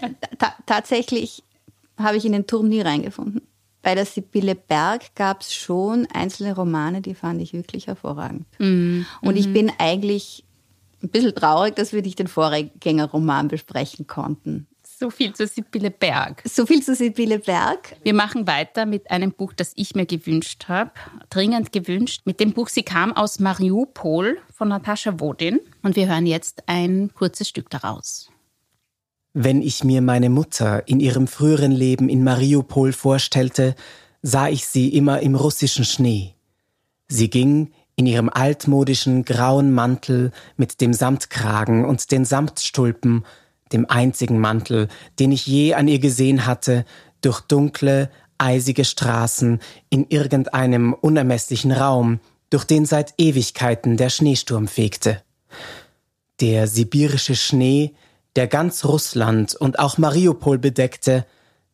[0.02, 1.42] äh, ta tatsächlich
[1.98, 3.42] habe ich in den Turm nie reingefunden.
[3.82, 8.46] Bei der Sibylle Berg gab es schon einzelne Romane, die fand ich wirklich hervorragend.
[8.58, 9.06] Mhm.
[9.22, 10.44] Und ich bin eigentlich
[11.02, 14.66] ein bisschen traurig, dass wir nicht den Vorgängerroman besprechen konnten.
[15.00, 16.42] So viel zu Sibylle Berg.
[16.44, 17.96] So viel zu Sibylle Berg.
[18.02, 20.90] Wir machen weiter mit einem Buch, das ich mir gewünscht habe,
[21.30, 22.22] dringend gewünscht.
[22.26, 25.60] Mit dem Buch Sie kam aus Mariupol von Natascha Wodin.
[25.82, 28.29] Und wir hören jetzt ein kurzes Stück daraus.
[29.32, 33.76] Wenn ich mir meine Mutter in ihrem früheren Leben in Mariupol vorstellte,
[34.22, 36.34] sah ich sie immer im russischen Schnee.
[37.06, 43.24] Sie ging in ihrem altmodischen grauen Mantel mit dem Samtkragen und den Samtstulpen,
[43.72, 44.88] dem einzigen Mantel,
[45.20, 46.84] den ich je an ihr gesehen hatte,
[47.20, 55.22] durch dunkle, eisige Straßen in irgendeinem unermesslichen Raum, durch den seit Ewigkeiten der Schneesturm fegte.
[56.40, 57.94] Der sibirische Schnee,
[58.36, 61.26] der ganz Russland und auch Mariupol bedeckte,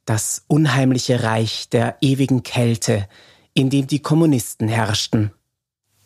[0.05, 3.09] das unheimliche Reich der ewigen Kälte,
[3.55, 5.33] in dem die Kommunisten herrschten.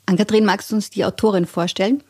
[0.06, 2.02] Ann-Kathrin, magst du uns die Autorin vorstellen?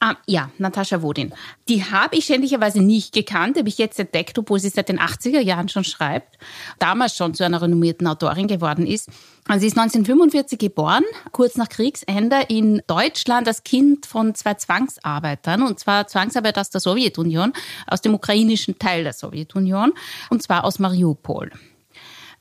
[0.00, 1.32] Ah, ja, Natascha Wodin.
[1.68, 5.40] Die habe ich schändlicherweise nicht gekannt, habe ich jetzt entdeckt, obwohl sie seit den 80er
[5.40, 6.38] Jahren schon schreibt,
[6.78, 9.08] damals schon zu einer renommierten Autorin geworden ist.
[9.48, 15.62] Also sie ist 1945 geboren, kurz nach Kriegsende in Deutschland als Kind von zwei Zwangsarbeitern,
[15.62, 17.52] und zwar Zwangsarbeiter aus der Sowjetunion,
[17.86, 19.92] aus dem ukrainischen Teil der Sowjetunion,
[20.30, 21.50] und zwar aus Mariupol.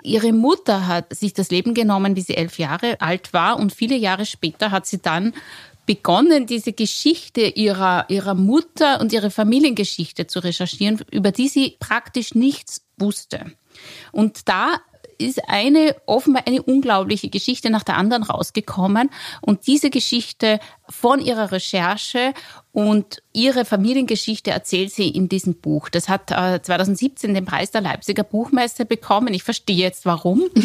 [0.05, 3.95] Ihre Mutter hat sich das Leben genommen, wie sie elf Jahre alt war, und viele
[3.95, 5.33] Jahre später hat sie dann
[5.85, 12.35] begonnen, diese Geschichte ihrer, ihrer Mutter und ihre Familiengeschichte zu recherchieren, über die sie praktisch
[12.35, 13.53] nichts wusste.
[14.11, 14.77] Und da
[15.17, 19.09] ist eine, offenbar eine unglaubliche Geschichte nach der anderen rausgekommen.
[19.41, 22.33] Und diese Geschichte von ihrer Recherche
[22.71, 25.87] und ihre Familiengeschichte erzählt sie in diesem Buch.
[25.87, 29.33] Das hat äh, 2017 den Preis der Leipziger Buchmesse bekommen.
[29.33, 30.41] Ich verstehe jetzt warum.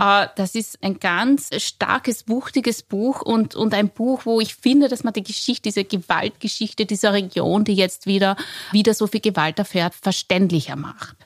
[0.00, 4.88] äh, das ist ein ganz starkes, wuchtiges Buch und, und ein Buch, wo ich finde,
[4.88, 8.36] dass man die Geschichte, diese Gewaltgeschichte dieser Region, die jetzt wieder,
[8.72, 11.16] wieder so viel Gewalt erfährt, verständlicher macht.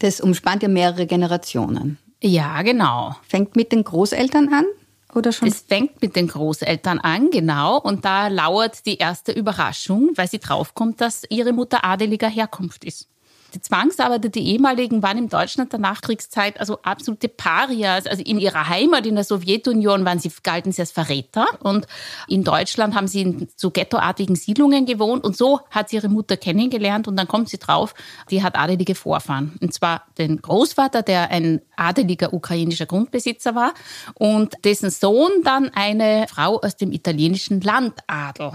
[0.00, 1.96] Das umspannt ja mehrere Generationen.
[2.22, 3.16] Ja, genau.
[3.28, 4.64] Fängt mit den Großeltern an
[5.12, 5.48] oder schon?
[5.48, 7.80] Es fängt mit den Großeltern an, genau.
[7.80, 13.08] Und da lauert die erste Überraschung, weil sie draufkommt, dass ihre Mutter adeliger Herkunft ist.
[13.54, 18.06] Die Zwangsarbeiter, die ehemaligen, waren in Deutschland der Nachkriegszeit also absolute Parias.
[18.06, 21.46] Also in ihrer Heimat in der Sowjetunion waren sie, galten sie als Verräter.
[21.60, 21.86] Und
[22.28, 25.24] in Deutschland haben sie in so ghettoartigen Siedlungen gewohnt.
[25.24, 27.08] Und so hat sie ihre Mutter kennengelernt.
[27.08, 27.94] Und dann kommt sie drauf,
[28.30, 29.58] die hat adelige Vorfahren.
[29.60, 33.74] Und zwar den Großvater, der ein adeliger ukrainischer Grundbesitzer war.
[34.14, 38.52] Und dessen Sohn dann eine Frau aus dem italienischen Landadel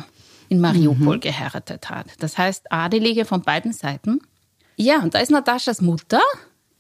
[0.49, 1.21] in Mariupol mhm.
[1.21, 2.07] geheiratet hat.
[2.19, 4.21] Das heißt, Adelige von beiden Seiten.
[4.77, 6.21] Ja, und da ist Nataschas Mutter,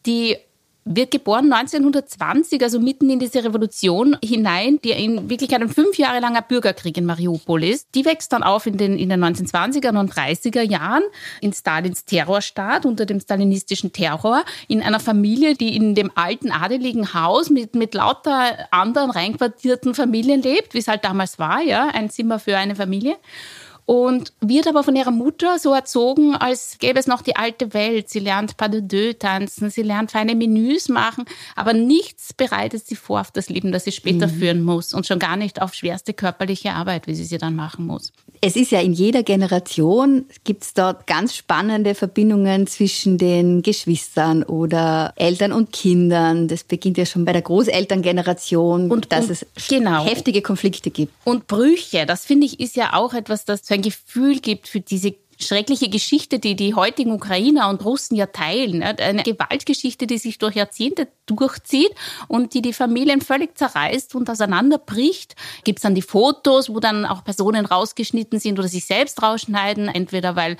[0.05, 0.37] die
[0.85, 6.19] wird geboren 1920, also mitten in diese Revolution hinein, die in Wirklichkeit ein fünf Jahre
[6.19, 7.87] langer Bürgerkrieg in Mariupol ist.
[7.95, 11.03] Die wächst dann auf in den, in den 1920er und 30er Jahren
[11.41, 17.13] in Stalins Terrorstaat unter dem stalinistischen Terror in einer Familie, die in dem alten adeligen
[17.15, 22.09] Haus mit, mit lauter anderen reinquartierten Familien lebt, wie es halt damals war, ja, ein
[22.09, 23.17] Zimmer für eine Familie
[23.87, 28.09] und wird aber von ihrer Mutter so erzogen, als gäbe es noch die alte Welt.
[28.09, 31.23] Sie lernt Pas de deux tanzen, sie lernt feine Menüs machen,
[31.55, 34.31] aber nichts bereitet sie vor auf das Leben, das sie später mhm.
[34.31, 37.87] führen muss und schon gar nicht auf schwerste körperliche Arbeit, wie sie sie dann machen
[37.87, 38.11] muss.
[38.41, 44.43] Es ist ja in jeder Generation gibt es dort ganz spannende Verbindungen zwischen den Geschwistern
[44.43, 46.47] oder Eltern und Kindern.
[46.47, 50.05] Das beginnt ja schon bei der Großelterngeneration und dass und, es genau.
[50.05, 51.13] heftige Konflikte gibt.
[51.23, 55.15] Und Brüche, das finde ich ist ja auch etwas, das ein Gefühl gibt für diese
[55.39, 58.83] schreckliche Geschichte, die die heutigen Ukrainer und Russen ja teilen.
[58.83, 61.91] Eine Gewaltgeschichte, die sich durch Jahrzehnte durchzieht
[62.27, 65.35] und die die Familien völlig zerreißt und auseinanderbricht.
[65.63, 69.87] Gibt es dann die Fotos, wo dann auch Personen rausgeschnitten sind oder sich selbst rausschneiden,
[69.89, 70.57] entweder weil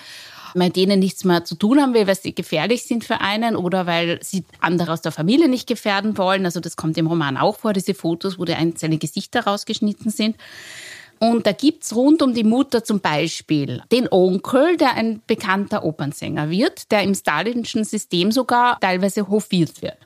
[0.54, 3.86] man denen nichts mehr zu tun haben will, weil sie gefährlich sind für einen oder
[3.86, 6.46] weil sie andere aus der Familie nicht gefährden wollen.
[6.46, 10.36] Also das kommt im Roman auch vor, diese Fotos, wo die einzelnen Gesichter rausgeschnitten sind.
[11.20, 16.50] Und da gibt's rund um die Mutter zum Beispiel den Onkel, der ein bekannter Opernsänger
[16.50, 19.98] wird, der im stalinischen System sogar teilweise hofiert wird.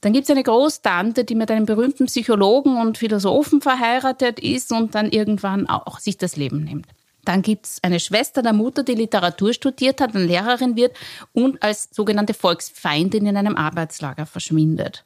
[0.00, 5.10] Dann gibt's eine Großtante, die mit einem berühmten Psychologen und Philosophen verheiratet ist und dann
[5.10, 6.86] irgendwann auch sich das Leben nimmt.
[7.24, 10.96] Dann gibt's eine Schwester der Mutter, die Literatur studiert hat, eine Lehrerin wird
[11.32, 15.04] und als sogenannte Volksfeindin in einem Arbeitslager verschwindet.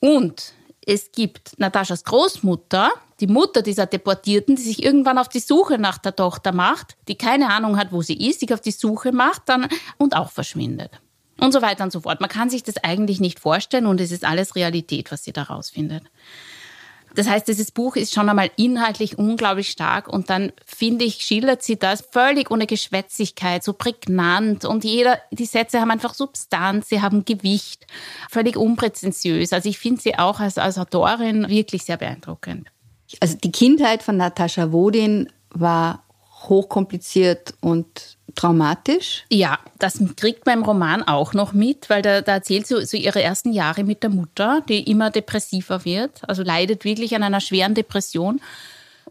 [0.00, 0.52] Und
[0.84, 5.98] es gibt Nataschas Großmutter, die Mutter dieser Deportierten, die sich irgendwann auf die Suche nach
[5.98, 9.42] der Tochter macht, die keine Ahnung hat, wo sie ist, sich auf die Suche macht
[9.46, 11.00] dann und auch verschwindet.
[11.38, 12.20] Und so weiter und so fort.
[12.20, 15.44] Man kann sich das eigentlich nicht vorstellen und es ist alles Realität, was sie da
[15.44, 16.04] rausfindet.
[17.14, 21.62] Das heißt, dieses Buch ist schon einmal inhaltlich unglaublich stark und dann finde ich, schildert
[21.62, 27.02] sie das völlig ohne Geschwätzigkeit, so prägnant und jeder, die Sätze haben einfach Substanz, sie
[27.02, 27.86] haben Gewicht,
[28.30, 29.52] völlig unpräzentiös.
[29.52, 32.70] Also ich finde sie auch als, als Autorin wirklich sehr beeindruckend.
[33.18, 36.04] Also die Kindheit von Natascha Wodin war
[36.48, 39.24] hochkompliziert und traumatisch?
[39.30, 42.96] Ja, das kriegt man im Roman auch noch mit, weil da, da erzählt sie so
[42.96, 47.40] ihre ersten Jahre mit der Mutter, die immer depressiver wird, also leidet wirklich an einer
[47.40, 48.40] schweren Depression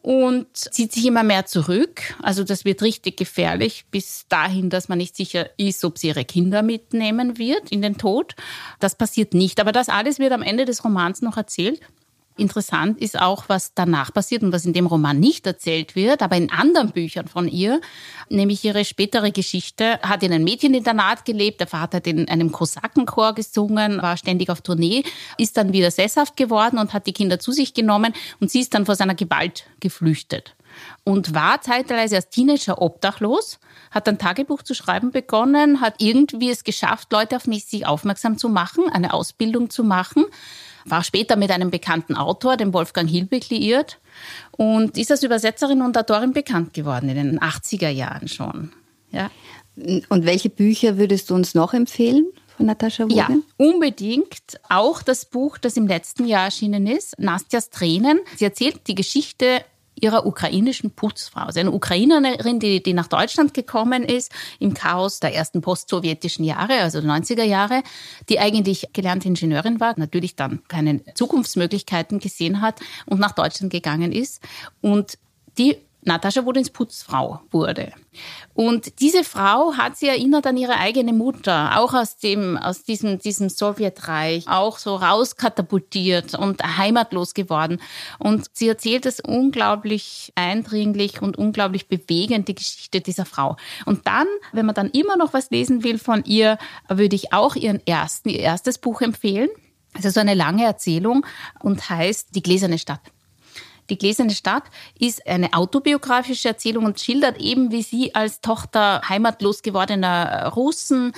[0.02, 2.02] und zieht sich immer mehr zurück.
[2.22, 6.26] Also das wird richtig gefährlich, bis dahin, dass man nicht sicher ist, ob sie ihre
[6.26, 8.36] Kinder mitnehmen wird in den Tod.
[8.80, 9.60] Das passiert nicht.
[9.60, 11.82] Aber das alles wird am Ende des Romans noch erzählt.
[12.40, 16.38] Interessant ist auch, was danach passiert und was in dem Roman nicht erzählt wird, aber
[16.38, 17.82] in anderen Büchern von ihr,
[18.30, 23.34] nämlich ihre spätere Geschichte, hat in einem Mädcheninternat gelebt, der Vater hat in einem Kosakenchor
[23.34, 25.04] gesungen, war ständig auf Tournee,
[25.38, 28.74] ist dann wieder sesshaft geworden und hat die Kinder zu sich genommen und sie ist
[28.74, 30.56] dann vor seiner Gewalt geflüchtet
[31.04, 33.60] und war zeitweise als Teenager obdachlos,
[33.92, 38.50] hat ein Tagebuch zu schreiben begonnen, hat irgendwie es geschafft, Leute auf sich aufmerksam zu
[38.50, 40.26] machen, eine Ausbildung zu machen,
[40.86, 44.00] war später mit einem bekannten Autor, dem Wolfgang Hilbeck, liiert
[44.52, 48.72] und ist als Übersetzerin und Autorin bekannt geworden in den 80er Jahren schon.
[49.12, 49.32] Ja.
[49.76, 52.28] Und welche Bücher würdest du uns noch empfehlen?
[52.58, 53.16] Von Natascha Wogen?
[53.16, 54.60] Ja, unbedingt.
[54.68, 58.20] Auch das Buch, das im letzten Jahr erschienen ist, Nastjas Tränen.
[58.36, 59.64] Sie erzählt die Geschichte
[60.02, 61.42] ihrer ukrainischen Putzfrau.
[61.42, 66.80] Also eine Ukrainerin, die, die nach Deutschland gekommen ist, im Chaos der ersten postsowjetischen Jahre,
[66.82, 67.84] also der 90er Jahre,
[68.30, 74.12] die eigentlich gelernte Ingenieurin war, natürlich dann keine Zukunftsmöglichkeiten gesehen hat und nach Deutschland gegangen
[74.12, 74.42] ist.
[74.82, 75.18] Und
[75.58, 77.92] die Natascha Wodins Putzfrau wurde.
[78.54, 83.20] Und diese Frau hat sie erinnert an ihre eigene Mutter, auch aus dem, aus diesem,
[83.20, 87.82] diesem Sowjetreich, auch so rauskatapultiert und heimatlos geworden.
[88.18, 93.58] Und sie erzählt es unglaublich eindringlich und unglaublich bewegend, die Geschichte dieser Frau.
[93.86, 96.58] Und dann, wenn man dann immer noch was lesen will von ihr,
[96.88, 99.50] würde ich auch ihren ersten, ihr erstes Buch empfehlen.
[99.98, 101.26] Es ist so eine lange Erzählung
[101.60, 103.02] und heißt Die gläserne Stadt.
[103.90, 104.64] Die gläserne Stadt
[105.00, 111.14] ist eine autobiografische Erzählung und schildert eben, wie sie als Tochter heimatlos gewordener Russen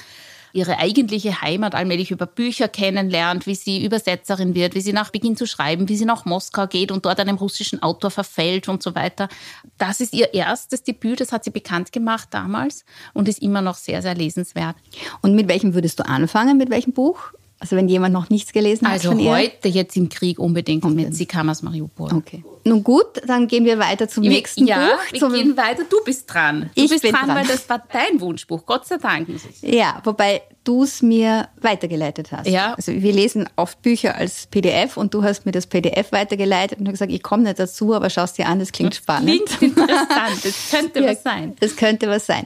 [0.54, 5.38] ihre eigentliche Heimat allmählich über Bücher kennenlernt, wie sie Übersetzerin wird, wie sie nach Beginn
[5.38, 8.96] zu schreiben, wie sie nach Moskau geht und dort einem russischen Autor verfällt und so
[8.96, 9.30] weiter.
[9.78, 13.76] Das ist ihr erstes Debüt, das hat sie bekannt gemacht damals und ist immer noch
[13.76, 14.76] sehr, sehr lesenswert.
[15.22, 17.32] Und mit welchem würdest du anfangen, mit welchem Buch?
[17.62, 19.32] Also wenn jemand noch nichts gelesen hat also von ihr?
[19.32, 21.10] heute jetzt im Krieg unbedingt, unbedingt.
[21.10, 22.12] mit Sie kam aus Mariupol.
[22.14, 22.44] Okay.
[22.64, 25.22] Nun gut, dann gehen wir weiter zum Wir- nächsten ja, Buch.
[25.22, 25.84] wir gehen weiter.
[25.90, 26.70] Du bist dran.
[26.76, 27.38] Du Ich bist bin dran, dran.
[27.38, 28.66] weil das war dein Wunschbuch.
[28.66, 29.28] Gott sei Dank.
[29.62, 32.48] ja, wobei du es mir weitergeleitet hast.
[32.48, 32.74] Ja.
[32.76, 36.88] Also wir lesen oft Bücher als PDF und du hast mir das PDF weitergeleitet und
[36.88, 39.46] hast gesagt, ich komme nicht dazu, aber schau es dir an, das klingt spannend.
[39.46, 40.44] Klingt interessant.
[40.44, 41.56] Das könnte Ja, was sein.
[41.60, 42.46] Das könnte was sein.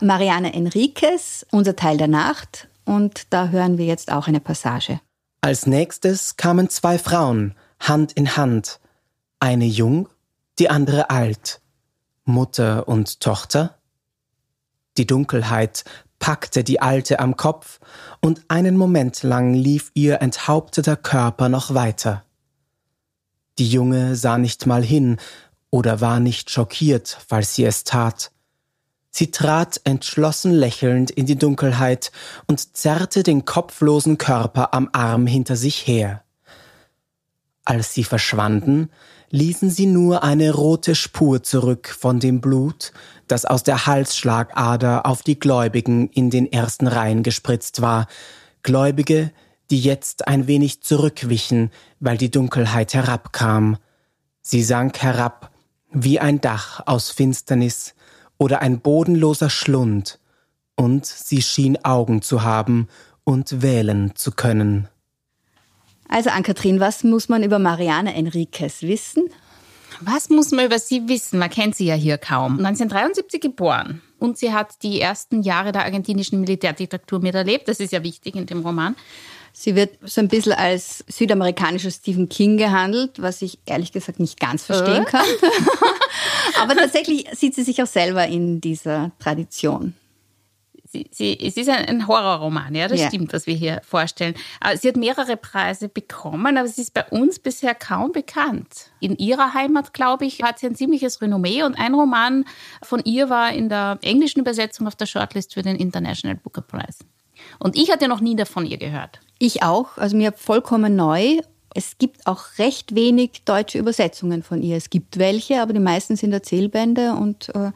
[0.00, 2.66] Mariana Enriquez, unser Teil der Nacht.
[2.84, 5.00] Und da hören wir jetzt auch eine Passage.
[5.40, 8.80] Als nächstes kamen zwei Frauen, Hand in Hand.
[9.40, 10.08] Eine jung,
[10.58, 11.60] die andere alt.
[12.24, 13.78] Mutter und Tochter?
[14.96, 15.84] Die Dunkelheit
[16.18, 17.80] packte die Alte am Kopf
[18.20, 22.24] und einen Moment lang lief ihr enthaupteter Körper noch weiter.
[23.58, 25.18] Die Junge sah nicht mal hin
[25.70, 28.30] oder war nicht schockiert, falls sie es tat.
[29.14, 32.12] Sie trat entschlossen lächelnd in die Dunkelheit
[32.46, 36.22] und zerrte den kopflosen Körper am Arm hinter sich her.
[37.66, 38.90] Als sie verschwanden,
[39.28, 42.92] ließen sie nur eine rote Spur zurück von dem Blut,
[43.28, 48.06] das aus der Halsschlagader auf die Gläubigen in den ersten Reihen gespritzt war,
[48.62, 49.30] Gläubige,
[49.70, 51.70] die jetzt ein wenig zurückwichen,
[52.00, 53.76] weil die Dunkelheit herabkam.
[54.40, 55.50] Sie sank herab
[55.90, 57.94] wie ein Dach aus Finsternis
[58.38, 60.18] oder ein bodenloser Schlund,
[60.74, 62.88] und sie schien Augen zu haben
[63.24, 64.88] und wählen zu können.
[66.08, 69.28] Also Ann-Kathrin, was muss man über Mariana Enriquez wissen?
[70.00, 71.38] Was muss man über sie wissen?
[71.38, 72.58] Man kennt sie ja hier kaum.
[72.58, 74.02] 1973 geboren.
[74.18, 77.68] Und sie hat die ersten Jahre der argentinischen Militärdiktatur miterlebt.
[77.68, 78.96] Das ist ja wichtig in dem Roman.
[79.54, 84.40] Sie wird so ein bisschen als südamerikanischer Stephen King gehandelt, was ich ehrlich gesagt nicht
[84.40, 85.06] ganz verstehen Äh?
[85.06, 85.26] kann.
[86.60, 89.94] Aber tatsächlich sieht sie sich auch selber in dieser Tradition.
[90.90, 93.08] sie, sie, es ist ein, Horrorroman, ja, das Ja.
[93.08, 94.34] stimmt, was wir hier vorstellen.
[94.60, 98.90] Aber sie hat mehrere Preise bekommen, aber sie ist bei uns bisher kaum bekannt.
[99.00, 102.44] In ihrer Heimat, glaube ich, hat sie ein ziemliches Renommee und ein Roman
[102.82, 106.98] von ihr war in der englischen Übersetzung auf der Shortlist für den International Booker Prize.
[107.58, 109.20] Und ich hatte noch nie davon ihr gehört.
[109.44, 111.38] Ich auch, also mir vollkommen neu.
[111.74, 114.76] Es gibt auch recht wenig deutsche Übersetzungen von ihr.
[114.76, 117.72] Es gibt welche, aber die meisten sind Erzählbände und äh,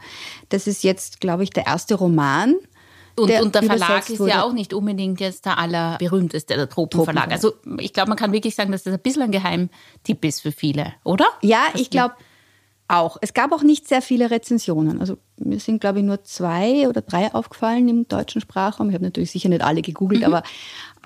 [0.47, 2.55] das ist jetzt, glaube ich, der erste Roman.
[3.17, 4.31] Und der und der Verlag ist wurde.
[4.31, 7.33] ja auch nicht unbedingt jetzt der allerberühmteste, der Tropenverlag.
[7.33, 10.53] Also ich glaube, man kann wirklich sagen, dass das ein bisschen ein Geheimtipp ist für
[10.53, 11.25] viele, oder?
[11.41, 12.13] Ja, ich glaube
[12.87, 13.17] auch.
[13.19, 15.01] Es gab auch nicht sehr viele Rezensionen.
[15.01, 18.89] Also mir sind, glaube ich, nur zwei oder drei aufgefallen im deutschen Sprachraum.
[18.89, 20.43] Ich habe natürlich sicher nicht alle gegoogelt, aber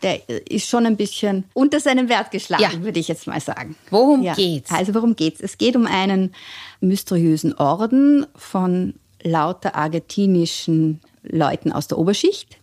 [0.03, 2.83] der ist schon ein bisschen unter seinem Wert geschlagen, Ja.
[2.83, 3.75] würde ich jetzt mal sagen.
[3.89, 4.33] Worum Ja.
[4.33, 4.71] geht's?
[4.71, 5.39] Also worum geht's?
[5.41, 6.33] Es geht um einen
[6.79, 12.57] mysteriösen Orden von lauter argentinischen Leuten aus der Oberschicht.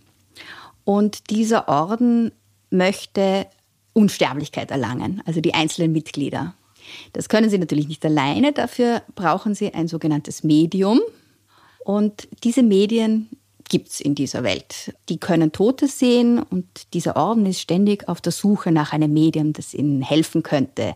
[0.85, 2.33] Und dieser Orden
[2.71, 3.47] möchte
[3.93, 6.55] Unsterblichkeit erlangen, also die einzelnen Mitglieder.
[7.13, 11.01] Das können sie natürlich nicht alleine, dafür brauchen sie ein sogenanntes Medium.
[11.85, 13.29] Und diese Medien
[13.69, 14.95] gibt's in dieser Welt.
[15.09, 19.53] Die können Tote sehen und dieser Orden ist ständig auf der Suche nach einem Medium,
[19.53, 20.95] das ihnen helfen könnte.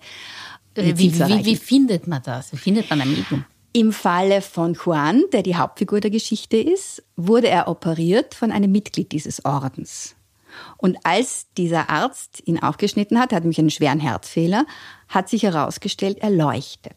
[0.76, 2.52] ihr Wie, wie, wie findet man das?
[2.52, 3.44] Wie findet man ein Medium?
[3.74, 8.70] Im Falle von Juan, der die Hauptfigur der Geschichte ist, wurde er operiert von einem
[8.70, 10.14] Mitglied dieses Ordens.
[10.76, 14.66] Und als dieser Arzt ihn aufgeschnitten hat, er hat nämlich einen schweren Herzfehler,
[15.08, 16.96] hat sich herausgestellt, er leuchtet.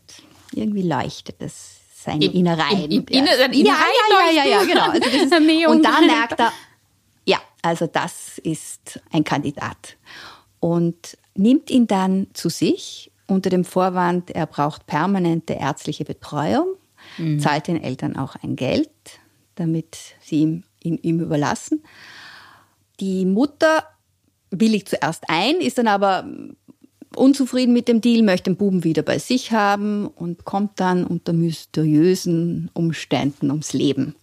[0.54, 1.75] Irgendwie leuchtet es
[2.06, 2.92] seine Im- Innereien.
[2.92, 4.90] im Inneren- ja, Innereien ja, ja, ja, ja, genau.
[4.92, 6.54] Also das ist, und da merkt er,
[7.26, 9.98] ja, also das ist ein Kandidat.
[10.60, 16.68] Und nimmt ihn dann zu sich unter dem Vorwand, er braucht permanente ärztliche Betreuung,
[17.40, 18.90] zahlt den Eltern auch ein Geld,
[19.56, 21.84] damit sie ihm, ihn ihm überlassen.
[23.00, 23.84] Die Mutter
[24.52, 26.26] willigt zuerst ein, ist dann aber
[27.18, 31.34] unzufrieden mit dem Deal, möchte den Buben wieder bei sich haben und kommt dann unter
[31.34, 34.16] mysteriösen Umständen ums Leben.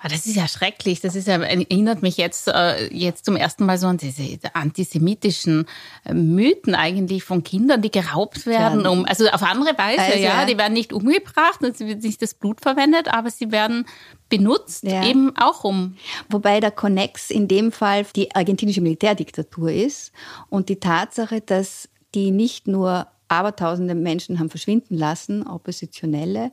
[0.00, 1.00] Ah, Das ist ja schrecklich.
[1.00, 5.64] Das ist ja, erinnert mich jetzt, äh, jetzt zum ersten Mal so an diese antisemitischen
[6.04, 8.86] äh, Mythen eigentlich von Kindern, die geraubt werden.
[8.86, 10.40] Um, also auf andere Weise, Also, ja.
[10.40, 10.46] ja.
[10.46, 13.86] Die werden nicht umgebracht, es wird nicht das Blut verwendet, aber sie werden
[14.28, 15.06] benutzt, Ja.
[15.08, 15.96] eben auch um.
[16.28, 20.12] Wobei der Connex in dem Fall die argentinische Militärdiktatur ist
[20.50, 26.52] und die Tatsache, dass die nicht nur abertausende Menschen haben verschwinden lassen, Oppositionelle,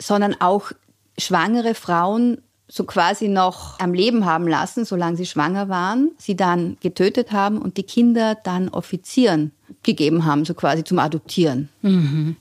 [0.00, 0.72] sondern auch
[1.18, 6.78] schwangere Frauen so quasi noch am Leben haben lassen, solange sie schwanger waren, sie dann
[6.80, 9.52] getötet haben und die Kinder dann Offizieren
[9.82, 11.68] gegeben haben, so quasi zum Adoptieren.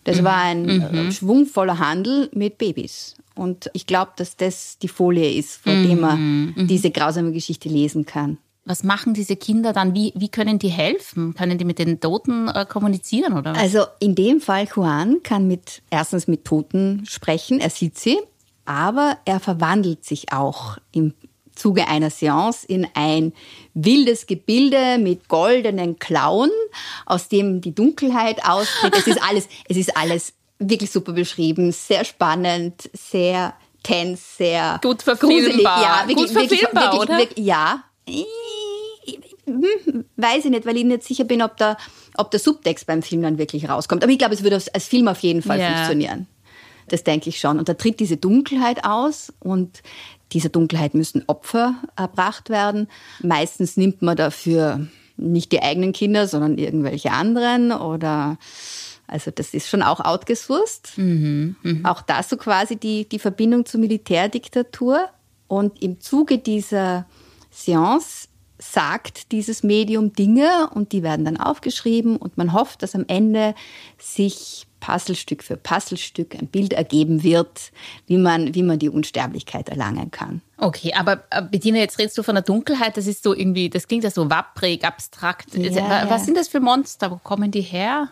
[0.05, 3.15] Das war ein äh, schwungvoller Handel mit Babys.
[3.35, 8.05] Und ich glaube, dass das die Folie ist, vor dem man diese grausame Geschichte lesen
[8.05, 8.37] kann.
[8.63, 9.95] Was machen diese Kinder dann?
[9.95, 11.33] Wie, wie können die helfen?
[11.33, 13.55] Können die mit den Toten äh, kommunizieren oder?
[13.55, 18.19] Also in dem Fall Juan kann mit erstens mit Toten sprechen, er sieht sie,
[18.65, 21.13] aber er verwandelt sich auch im
[21.55, 23.33] Zuge einer Seance in ein
[23.73, 26.51] wildes Gebilde mit goldenen Klauen,
[27.05, 28.95] aus dem die Dunkelheit austritt.
[28.97, 35.01] Es ist alles, es ist alles wirklich super beschrieben, sehr spannend, sehr tense, sehr Gut
[35.01, 35.39] verfilmbar.
[35.39, 35.63] gruselig.
[35.63, 37.17] Ja, wirklich, Gut wirklich, verfilmbar, wirklich, oder?
[37.17, 37.83] wirklich, ja.
[40.15, 41.77] Weiß ich nicht, weil ich nicht sicher bin, ob der,
[42.17, 44.03] ob der Subtext beim Film dann wirklich rauskommt.
[44.03, 45.73] Aber ich glaube, es würde als Film auf jeden Fall Ja.
[45.75, 46.27] funktionieren.
[46.87, 47.57] Das denke ich schon.
[47.59, 49.81] Und da tritt diese Dunkelheit aus und
[50.33, 52.87] dieser Dunkelheit müssen Opfer erbracht werden.
[53.21, 54.87] Meistens nimmt man dafür
[55.17, 58.37] nicht die eigenen Kinder, sondern irgendwelche anderen oder
[59.07, 60.93] also das ist schon auch outgesourced.
[61.83, 65.09] Auch das so quasi die, die Verbindung zur Militärdiktatur.
[65.47, 67.05] Und im Zuge dieser
[67.51, 73.05] Seance sagt dieses Medium Dinge und die werden dann aufgeschrieben und man hofft, dass am
[73.07, 73.55] Ende
[73.97, 77.71] sich Puzzlestück für Puzzlestück ein Bild ergeben wird,
[78.07, 80.41] wie man, wie man die Unsterblichkeit erlangen kann.
[80.57, 83.87] Okay, aber äh, Bettina, jetzt redest du von der Dunkelheit, das ist so irgendwie, das
[83.87, 85.55] klingt ja so wapprig, abstrakt.
[85.55, 86.09] Ja, Also, wa- ja.
[86.09, 87.11] Was sind das für Monster?
[87.11, 88.09] Wo kommen die her?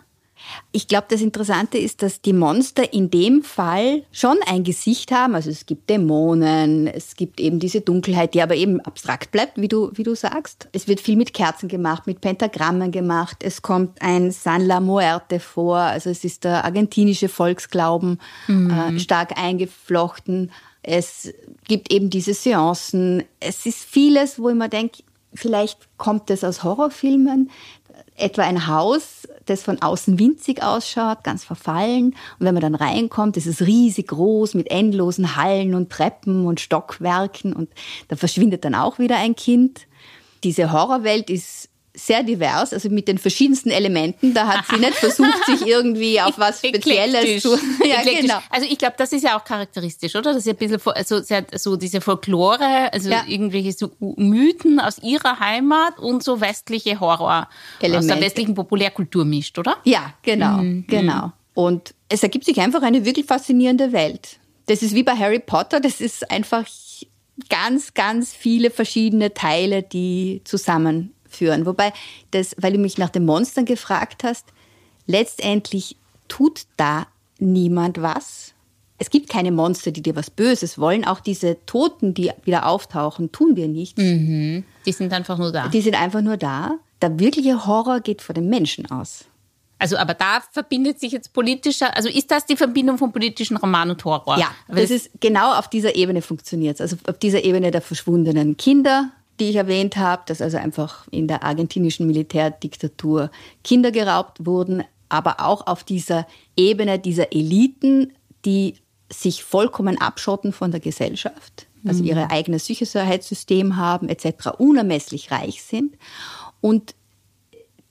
[0.71, 5.35] Ich glaube, das Interessante ist, dass die Monster in dem Fall schon ein Gesicht haben.
[5.35, 9.67] Also es gibt Dämonen, es gibt eben diese Dunkelheit, die aber eben abstrakt bleibt, wie
[9.67, 10.67] du, wie du sagst.
[10.71, 13.37] Es wird viel mit Kerzen gemacht, mit Pentagrammen gemacht.
[13.43, 19.37] Es kommt ein San la Muerte vor, also es ist der argentinische Volksglauben äh, stark
[19.37, 20.51] eingeflochten.
[20.81, 21.33] Es
[21.67, 23.23] gibt eben diese Seancen.
[23.39, 27.49] Es ist vieles, wo ich mir denke, vielleicht kommt es aus Horrorfilmen.
[28.15, 32.15] Etwa ein Haus, das von außen winzig ausschaut, ganz verfallen.
[32.39, 36.59] Und wenn man dann reinkommt, ist es riesig groß mit endlosen Hallen und Treppen und
[36.59, 37.69] Stockwerken und
[38.07, 39.87] da verschwindet dann auch wieder ein Kind.
[40.43, 41.68] Diese Horrorwelt ist
[42.05, 44.33] sehr divers, also mit den verschiedensten Elementen.
[44.33, 47.57] Da hat sie nicht versucht, sich irgendwie auf was Spezielles zu.
[47.85, 48.39] Ja, genau.
[48.49, 50.33] Also ich glaube, das ist ja auch charakteristisch, oder?
[50.33, 51.21] Das ist ja ein bisschen also
[51.55, 53.23] so diese Folklore, also ja.
[53.27, 57.47] irgendwelche so Mythen aus ihrer Heimat und so westliche Horror
[57.79, 57.99] Elemente.
[57.99, 59.77] aus der westlichen Populärkultur mischt, oder?
[59.85, 60.85] Ja, genau, mhm.
[60.87, 61.31] genau.
[61.53, 64.37] Und es ergibt sich einfach eine wirklich faszinierende Welt.
[64.67, 66.65] Das ist wie bei Harry Potter, das ist einfach
[67.49, 71.65] ganz, ganz viele verschiedene Teile, die zusammen führen.
[71.65, 71.93] Wobei,
[72.31, 74.45] das, weil du mich nach den Monstern gefragt hast,
[75.05, 75.95] letztendlich
[76.27, 77.07] tut da
[77.39, 78.53] niemand was.
[78.97, 81.05] Es gibt keine Monster, die dir was Böses wollen.
[81.05, 84.01] Auch diese Toten, die wieder auftauchen, tun dir nichts.
[84.01, 84.65] Mhm.
[84.85, 85.69] Die sind einfach nur da.
[85.69, 86.75] Die sind einfach nur da.
[87.01, 89.25] Der wirkliche Horror geht vor dem Menschen aus.
[89.81, 93.89] Also, aber da verbindet sich jetzt politischer, also ist das die Verbindung von politischen Roman
[93.89, 94.37] und Horror?
[94.37, 98.57] Ja, das, das ist genau auf dieser Ebene funktioniert Also auf dieser Ebene der verschwundenen
[98.57, 103.31] Kinder, die ich erwähnt habe, dass also einfach in der argentinischen Militärdiktatur
[103.63, 108.13] Kinder geraubt wurden, aber auch auf dieser Ebene dieser Eliten,
[108.45, 108.75] die
[109.11, 112.09] sich vollkommen abschotten von der Gesellschaft, also mhm.
[112.09, 115.95] ihr eigenes Sicherheitssystem haben etc., unermesslich reich sind
[116.61, 116.93] und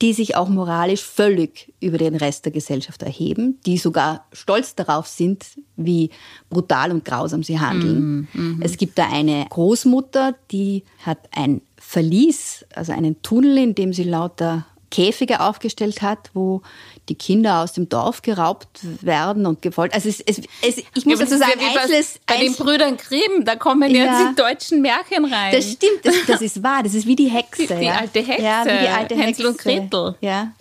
[0.01, 5.07] die sich auch moralisch völlig über den Rest der Gesellschaft erheben, die sogar stolz darauf
[5.07, 5.45] sind,
[5.75, 6.09] wie
[6.49, 8.27] brutal und grausam sie handeln.
[8.33, 13.91] Mm, Es gibt da eine Großmutter, die hat ein Verlies, also einen Tunnel, in dem
[13.91, 16.61] sie lauter Käfige aufgestellt hat, wo
[17.09, 18.67] die Kinder aus dem Dorf geraubt
[19.01, 19.93] werden und gefolgt.
[19.93, 22.97] Also es, es, es, ich muss ja, dazu sagen, ja einzelnes, bei, bei den Brüdern
[22.97, 25.51] Grimm, da kommen ja, jetzt die deutschen Märchen rein.
[25.51, 26.83] Das stimmt, das, das ist wahr.
[26.83, 27.67] Das ist wie die Hexe.
[27.67, 27.97] Die, die ja.
[27.97, 28.43] alte Hexe.
[28.43, 29.47] Ja, wie die alte Hänsel Hexe.
[29.47, 30.15] und Gretel.
[30.21, 30.51] Ja.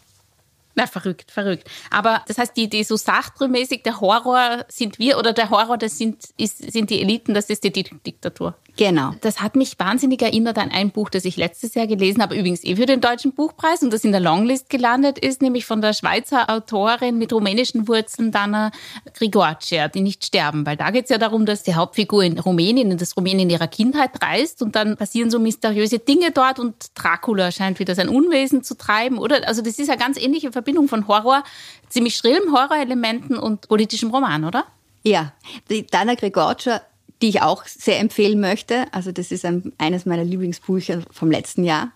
[0.74, 1.68] Na, verrückt, verrückt.
[1.91, 5.99] Aber das heißt, die, die so sachtrümäßig, der Horror sind wir oder der Horror, das
[5.99, 8.55] sind, ist, sind die Eliten, das ist die Diktatur.
[8.79, 9.11] Genau.
[9.22, 12.62] Das hat mich wahnsinnig erinnert an ein Buch, das ich letztes Jahr gelesen habe, übrigens
[12.62, 15.93] eh für den Deutschen Buchpreis und das in der Longlist gelandet ist, nämlich von der
[15.93, 18.70] Schweizer Autorin mit rumänischen Wurzeln, Dana
[19.14, 20.64] Grigorcia, die nicht sterben.
[20.64, 23.66] Weil da geht es ja darum, dass die Hauptfigur in Rumänien, in das Rumänien ihrer
[23.66, 28.62] Kindheit reist und dann passieren so mysteriöse Dinge dort und Dracula scheint wieder sein Unwesen
[28.62, 29.49] zu treiben, oder?
[29.49, 31.43] Also das ist eine ganz ähnliche Verbindung von Horror,
[31.89, 34.66] ziemlich schrillem Horrorelementen und politischem Roman, oder?
[35.03, 35.33] Ja,
[35.68, 36.81] die Dana Grigorcia
[37.23, 38.87] die ich auch sehr empfehlen möchte.
[38.93, 41.93] Also das ist ein, eines meiner Lieblingsbücher vom letzten Jahr.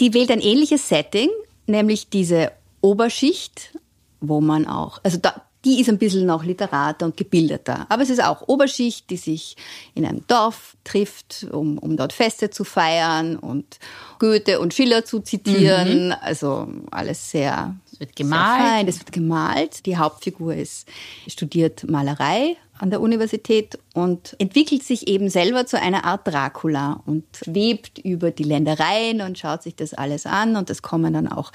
[0.00, 1.28] Die wählt ein ähnliches Setting,
[1.66, 3.78] nämlich diese Oberschicht,
[4.20, 7.86] wo man auch, also da, die ist ein bisschen noch literater und gebildeter.
[7.90, 9.56] Aber es ist auch Oberschicht, die sich
[9.94, 13.78] in einem Dorf trifft, um, um dort Feste zu feiern und
[14.18, 16.06] Goethe und Schiller zu zitieren.
[16.08, 16.14] Mhm.
[16.22, 17.76] Also alles sehr.
[18.00, 18.62] Es wird gemalt.
[18.62, 18.88] Fein.
[18.88, 19.84] Es wird gemalt.
[19.84, 20.88] Die Hauptfigur ist
[21.28, 27.24] studiert Malerei an der Universität und entwickelt sich eben selber zu einer Art Dracula und
[27.36, 31.52] schwebt über die Ländereien und schaut sich das alles an und es kommen dann auch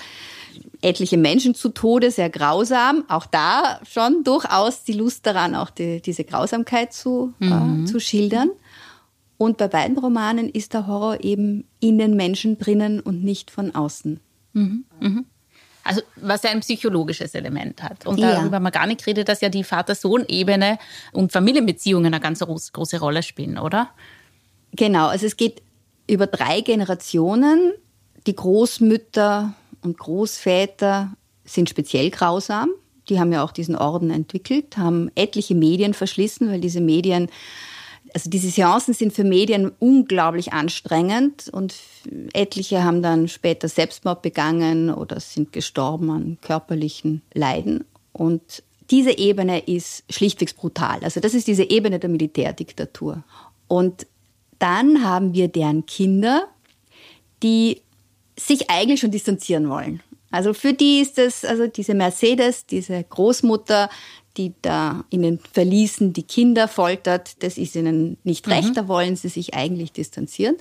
[0.81, 3.05] etliche Menschen zu Tode, sehr grausam.
[3.07, 7.85] Auch da schon durchaus die Lust daran, auch die, diese Grausamkeit zu, äh, mhm.
[7.85, 8.51] äh, zu schildern.
[9.37, 13.73] Und bei beiden Romanen ist der Horror eben in den Menschen drinnen und nicht von
[13.73, 14.19] außen.
[14.53, 14.85] Mhm.
[15.01, 15.25] Mhm.
[15.85, 18.07] Also was ja ein psychologisches Element hat.
[18.07, 18.53] Und darüber ja.
[18.55, 20.79] haben wir gar nicht geredet, dass ja die Vater-Sohn-Ebene
[21.13, 23.91] und Familienbeziehungen eine ganz große Rolle spielen, oder?
[24.71, 25.61] Genau, also es geht
[26.07, 27.73] über drei Generationen.
[28.25, 31.13] Die Großmütter und Großväter
[31.45, 32.69] sind speziell grausam.
[33.07, 37.29] Die haben ja auch diesen Orden entwickelt, haben etliche Medien verschlissen, weil diese Medien
[38.15, 41.75] also diese Seancen sind für Medien unglaublich anstrengend und
[42.31, 47.83] etliche haben dann später Selbstmord begangen oder sind gestorben an körperlichen Leiden.
[48.13, 50.99] Und diese Ebene ist schlichtweg brutal.
[51.03, 53.21] Also das ist diese Ebene der Militärdiktatur.
[53.67, 54.07] Und
[54.59, 56.47] dann haben wir deren Kinder,
[57.43, 57.81] die
[58.39, 60.01] sich eigentlich schon distanzieren wollen.
[60.31, 63.89] Also für die ist es, also diese Mercedes, diese Großmutter,
[64.37, 68.73] die da in den Verließen die Kinder foltert, das ist ihnen nicht recht, mhm.
[68.73, 70.57] da wollen sie sich eigentlich distanzieren.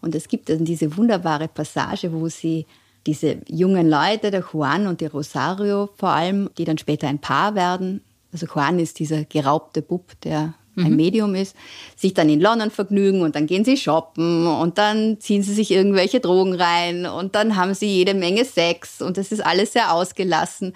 [0.00, 2.66] Und es gibt dann diese wunderbare Passage, wo sie
[3.06, 7.54] diese jungen Leute, der Juan und der Rosario vor allem, die dann später ein Paar
[7.54, 8.02] werden,
[8.32, 10.96] also Juan ist dieser geraubte Bub, der ein mhm.
[10.96, 11.56] Medium ist,
[11.96, 15.70] sich dann in London vergnügen und dann gehen sie shoppen und dann ziehen sie sich
[15.70, 19.92] irgendwelche Drogen rein und dann haben sie jede Menge Sex und das ist alles sehr
[19.92, 20.74] ausgelassen.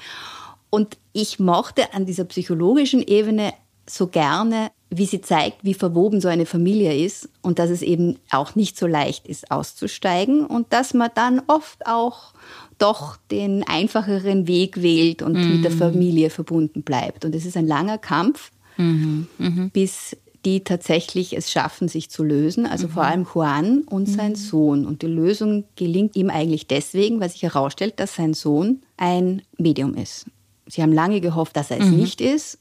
[0.74, 3.52] Und ich mochte an dieser psychologischen Ebene
[3.86, 8.16] so gerne, wie sie zeigt, wie verwoben so eine Familie ist und dass es eben
[8.30, 12.32] auch nicht so leicht ist, auszusteigen und dass man dann oft auch
[12.78, 15.56] doch den einfacheren Weg wählt und mhm.
[15.56, 17.26] mit der Familie verbunden bleibt.
[17.26, 19.26] Und es ist ein langer Kampf, mhm.
[19.36, 19.70] Mhm.
[19.74, 20.16] bis
[20.46, 22.64] die tatsächlich es schaffen, sich zu lösen.
[22.64, 24.86] Also vor allem Juan und sein Sohn.
[24.86, 29.94] Und die Lösung gelingt ihm eigentlich deswegen, weil sich herausstellt, dass sein Sohn ein Medium
[29.94, 30.26] ist.
[30.72, 32.58] Sie haben lange gehofft, dass er es nicht ist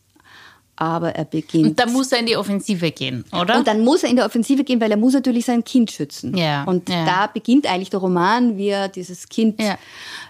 [0.82, 1.68] aber er beginnt.
[1.68, 3.59] Und dann muss er in die Offensive gehen, oder?
[3.59, 6.36] Und dann muss er in die Offensive gehen, weil er muss natürlich sein Kind schützen.
[6.36, 7.05] Ja, und ja.
[7.05, 9.78] da beginnt eigentlich der Roman, wie er dieses Kind Ja.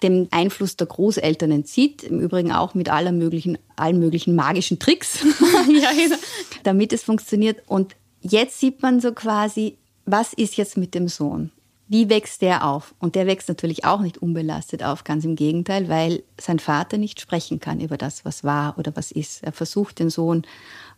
[0.04, 2.04] dem Einfluss der Großeltern entzieht.
[2.04, 5.20] Im Übrigen auch mit aller möglichen, allen möglichen magischen Tricks,
[5.68, 6.18] genau.
[6.64, 7.62] damit es funktioniert.
[7.68, 11.52] Und jetzt sieht man so quasi, was ist jetzt mit dem Sohn?
[11.92, 12.96] Wie wächst der auf?
[13.00, 17.20] Und der wächst natürlich auch nicht unbelastet auf, ganz im Gegenteil, weil sein Vater nicht
[17.20, 19.44] sprechen kann über das, was war oder was ist.
[19.44, 20.44] Er versucht, den Sohn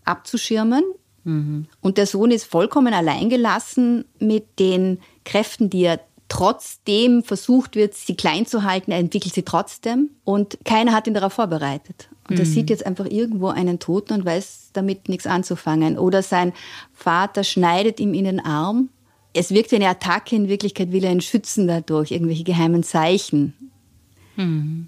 [0.05, 0.83] abzuschirmen.
[1.81, 8.13] Und der Sohn ist vollkommen alleingelassen mit den Kräften, die er trotzdem versucht wird, sie
[8.13, 8.91] klein zu halten.
[8.91, 10.11] Er entwickelt sie trotzdem.
[10.23, 12.07] Und keiner hat ihn darauf vorbereitet.
[12.29, 15.97] Und er sieht jetzt einfach irgendwo einen Toten und weiß damit nichts anzufangen.
[15.97, 16.53] Oder sein
[16.93, 18.89] Vater schneidet ihm in den Arm.
[19.33, 23.53] Es wirkt wie eine Attacke, in Wirklichkeit will er ihn schützen dadurch, irgendwelche geheimen Zeichen.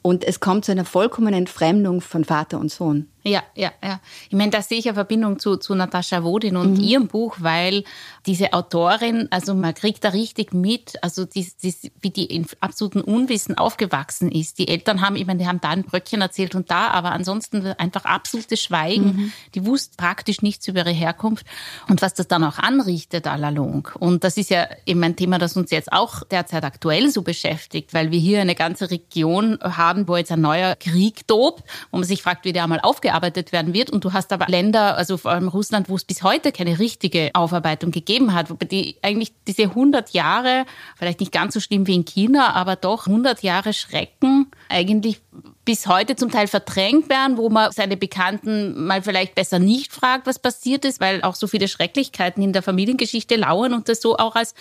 [0.03, 3.07] Und es kommt zu einer vollkommenen Entfremdung von Vater und Sohn.
[3.27, 3.99] Ja, ja, ja.
[4.29, 7.83] Ich meine, da sehe ich eine Verbindung zu, zu Natascha Wodin und ihrem Buch, weil
[8.27, 13.01] diese Autorin, also man kriegt da richtig mit, also die, die, wie die in absoluten
[13.01, 14.59] Unwissen aufgewachsen ist.
[14.59, 17.65] Die Eltern haben, ich meine, die haben da ein Bröckchen erzählt und da, aber ansonsten
[17.65, 19.33] einfach absolutes Schweigen.
[19.55, 21.47] Die wussten praktisch nichts über ihre Herkunft
[21.87, 23.97] und was das dann auch anrichtet, à la longue.
[23.97, 27.91] Und das ist ja eben ein Thema, das uns jetzt auch derzeit aktuell so beschäftigt,
[27.95, 32.05] weil wir hier eine ganze Region haben, wo jetzt ein neuer Krieg tobt, wo man
[32.05, 33.89] sich fragt, wie der einmal aufgearbeitet werden wird.
[33.89, 37.31] Und du hast aber Länder, also vor allem Russland, wo es bis heute keine richtige
[37.33, 40.65] Aufarbeitung gegeben hat, wobei die eigentlich diese 100 Jahre,
[40.97, 45.21] vielleicht nicht ganz so schlimm wie in China, aber doch 100 Jahre Schrecken eigentlich
[45.65, 50.27] bis heute zum Teil verdrängt werden, wo man seine Bekannten mal vielleicht besser nicht fragt,
[50.27, 54.17] was passiert ist, weil auch so viele Schrecklichkeiten in der Familiengeschichte lauern und das so
[54.17, 54.53] auch als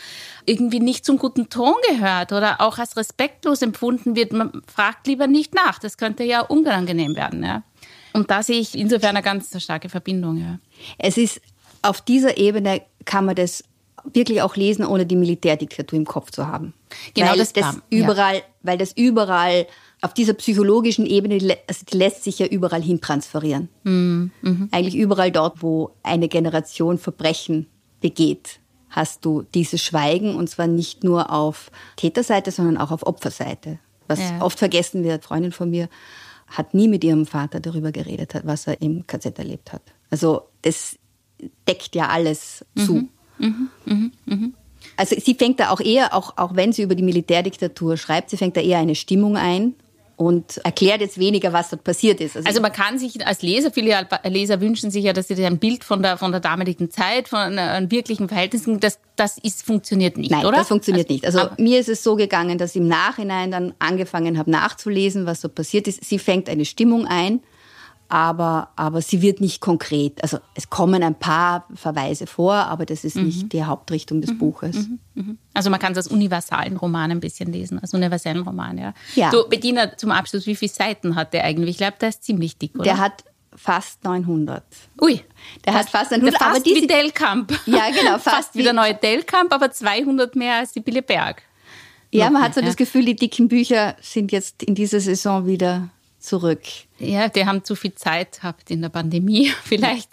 [0.46, 4.32] irgendwie nicht zum guten Ton gehört oder auch als respektlos empfunden wird.
[4.32, 5.78] Man fragt lieber nicht nach.
[5.78, 7.44] Das könnte ja unangenehm werden.
[7.44, 7.62] Ja.
[8.14, 10.38] Und da sehe ich insofern eine ganz starke Verbindung.
[10.38, 10.58] Ja.
[10.98, 11.40] Es ist
[11.82, 13.64] auf dieser Ebene kann man das
[14.12, 16.74] wirklich auch lesen, ohne die Militärdiktatur im Kopf zu haben.
[17.14, 18.04] Genau, weil das das, kam, ja.
[18.04, 19.66] überall, weil das überall
[20.00, 23.68] auf dieser psychologischen Ebene also die lässt sich ja überall hin transferieren.
[23.82, 24.30] Mhm,
[24.70, 27.66] Eigentlich überall dort, wo eine Generation Verbrechen
[28.00, 28.60] begeht,
[28.90, 33.78] hast du dieses Schweigen und zwar nicht nur auf Täterseite, sondern auch auf Opferseite.
[34.06, 34.42] Was Ja.
[34.42, 35.88] oft vergessen wird, Freundin von mir
[36.54, 39.82] hat nie mit ihrem Vater darüber geredet, was er im KZ erlebt hat.
[40.10, 40.96] Also das
[41.68, 43.08] deckt ja alles zu.
[44.96, 48.36] Also sie fängt da auch eher, auch, auch wenn sie über die Militärdiktatur schreibt, sie
[48.36, 49.74] fängt da eher eine Stimmung ein
[50.16, 52.36] und erklärt jetzt weniger, was dort passiert ist.
[52.46, 55.82] Also man kann sich als Leser, viele Leser wünschen sich ja, dass sie ein Bild
[55.82, 60.30] von der, von der damaligen Zeit, von äh, wirklichen Verhältnissen, das, das ist, funktioniert nicht,
[60.30, 60.58] Nein, oder?
[60.58, 61.26] das funktioniert nicht.
[61.26, 65.40] Also mir ist es so gegangen, dass ich im Nachhinein dann angefangen habe nachzulesen, was
[65.40, 66.04] so passiert ist.
[66.04, 67.40] Sie fängt eine Stimmung ein,
[68.08, 70.22] aber, aber sie wird nicht konkret.
[70.22, 73.08] Also es kommen ein paar Verweise vor, aber das Mhm.
[73.08, 74.88] ist nicht die Hauptrichtung des Buches.
[75.54, 78.94] Also man kann es als universalen Roman ein bisschen lesen, als universellen Roman, ja.
[79.14, 79.30] Ja.
[79.30, 81.70] Du, Bettina, zum Abschluss, wie viele Seiten hat der eigentlich?
[81.70, 82.84] Ich glaube, der ist ziemlich dick, oder?
[82.84, 83.24] Der hat
[83.56, 84.64] fast 900.
[85.00, 85.20] Ui.
[85.64, 87.52] Der hat fast Der 900, fast aber diese wie Delkamp.
[87.66, 91.42] Ja, genau, fast Fast wie der neue Delkamp, aber 200 mehr als die Bille Berg.
[92.10, 92.66] Ja, man hat so ja.
[92.66, 95.88] das Gefühl, die dicken Bücher sind jetzt in dieser Saison wieder
[96.24, 96.62] zurück.
[96.98, 100.10] Ja, die haben zu viel Zeit gehabt in der Pandemie, vielleicht.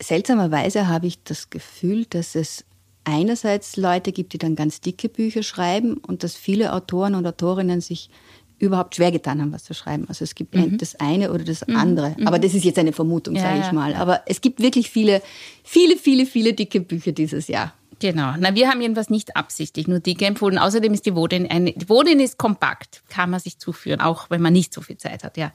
[0.00, 2.64] Seltsamerweise habe ich das Gefühl, dass es
[3.04, 7.80] einerseits Leute gibt, die dann ganz dicke Bücher schreiben und dass viele Autoren und Autorinnen
[7.80, 8.10] sich
[8.58, 10.06] überhaupt schwer getan haben, was zu schreiben.
[10.08, 12.16] Also es gibt das eine oder das andere.
[12.24, 13.94] Aber das ist jetzt eine Vermutung, Ja, sage ich mal.
[13.94, 15.22] Aber es gibt wirklich viele,
[15.62, 17.74] viele, viele, viele dicke Bücher dieses Jahr.
[17.98, 18.34] Genau.
[18.38, 20.58] Na, wir haben jedenfalls nicht absichtlich nur dicke empfohlen.
[20.58, 24.42] Außerdem ist die Wodin eine, die Wodin ist kompakt, kann man sich zuführen, auch wenn
[24.42, 25.52] man nicht so viel Zeit hat, ja.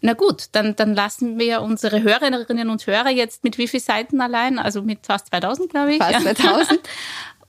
[0.00, 4.20] Na gut, dann, dann lassen wir unsere Hörerinnen und Hörer jetzt mit wie viel Seiten
[4.20, 4.58] allein?
[4.58, 5.98] Also mit fast 2000, glaube ich.
[5.98, 6.34] Fast ja.
[6.34, 6.80] 2000.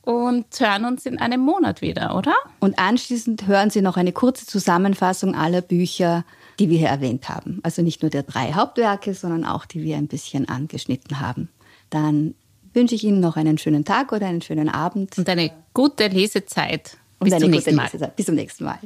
[0.03, 2.35] Und hören uns in einem Monat wieder, oder?
[2.59, 6.23] Und anschließend hören Sie noch eine kurze Zusammenfassung aller Bücher,
[6.59, 7.59] die wir hier erwähnt haben.
[7.63, 11.49] Also nicht nur der drei Hauptwerke, sondern auch die wir ein bisschen angeschnitten haben.
[11.89, 12.35] Dann
[12.75, 16.97] wünsche ich Ihnen noch einen schönen Tag oder einen schönen Abend Und eine gute Lesezeit.
[17.19, 17.83] und Bis eine zum nächsten Mal.
[17.83, 18.15] Lesezeit.
[18.15, 18.79] Bis zum nächsten Mal.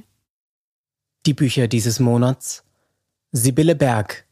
[1.25, 2.63] Die Bücher dieses Monats
[3.31, 4.25] Sibylle Berg,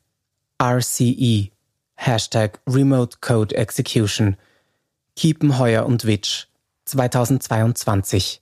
[0.61, 1.49] RCE,
[1.95, 4.37] Hashtag Remote Code Execution.
[5.15, 6.45] Kiepenheuer und Witsch
[6.85, 8.41] 2022.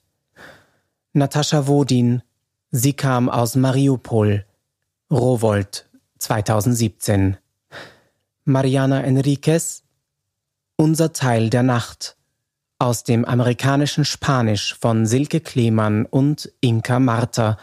[1.13, 2.21] Natascha Wodin.
[2.71, 4.45] Sie kam aus Mariupol.
[5.09, 5.87] Rowold
[6.19, 7.37] 2017.
[8.43, 9.84] Mariana Enriquez.
[10.77, 12.17] Unser Teil der Nacht.
[12.79, 17.57] Aus dem amerikanischen Spanisch von Silke Klemann und Inka Marta.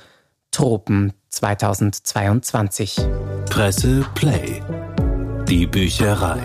[0.50, 2.96] Tropen 2022.
[3.50, 4.62] Presse Play.
[5.46, 6.40] Die Bücherei.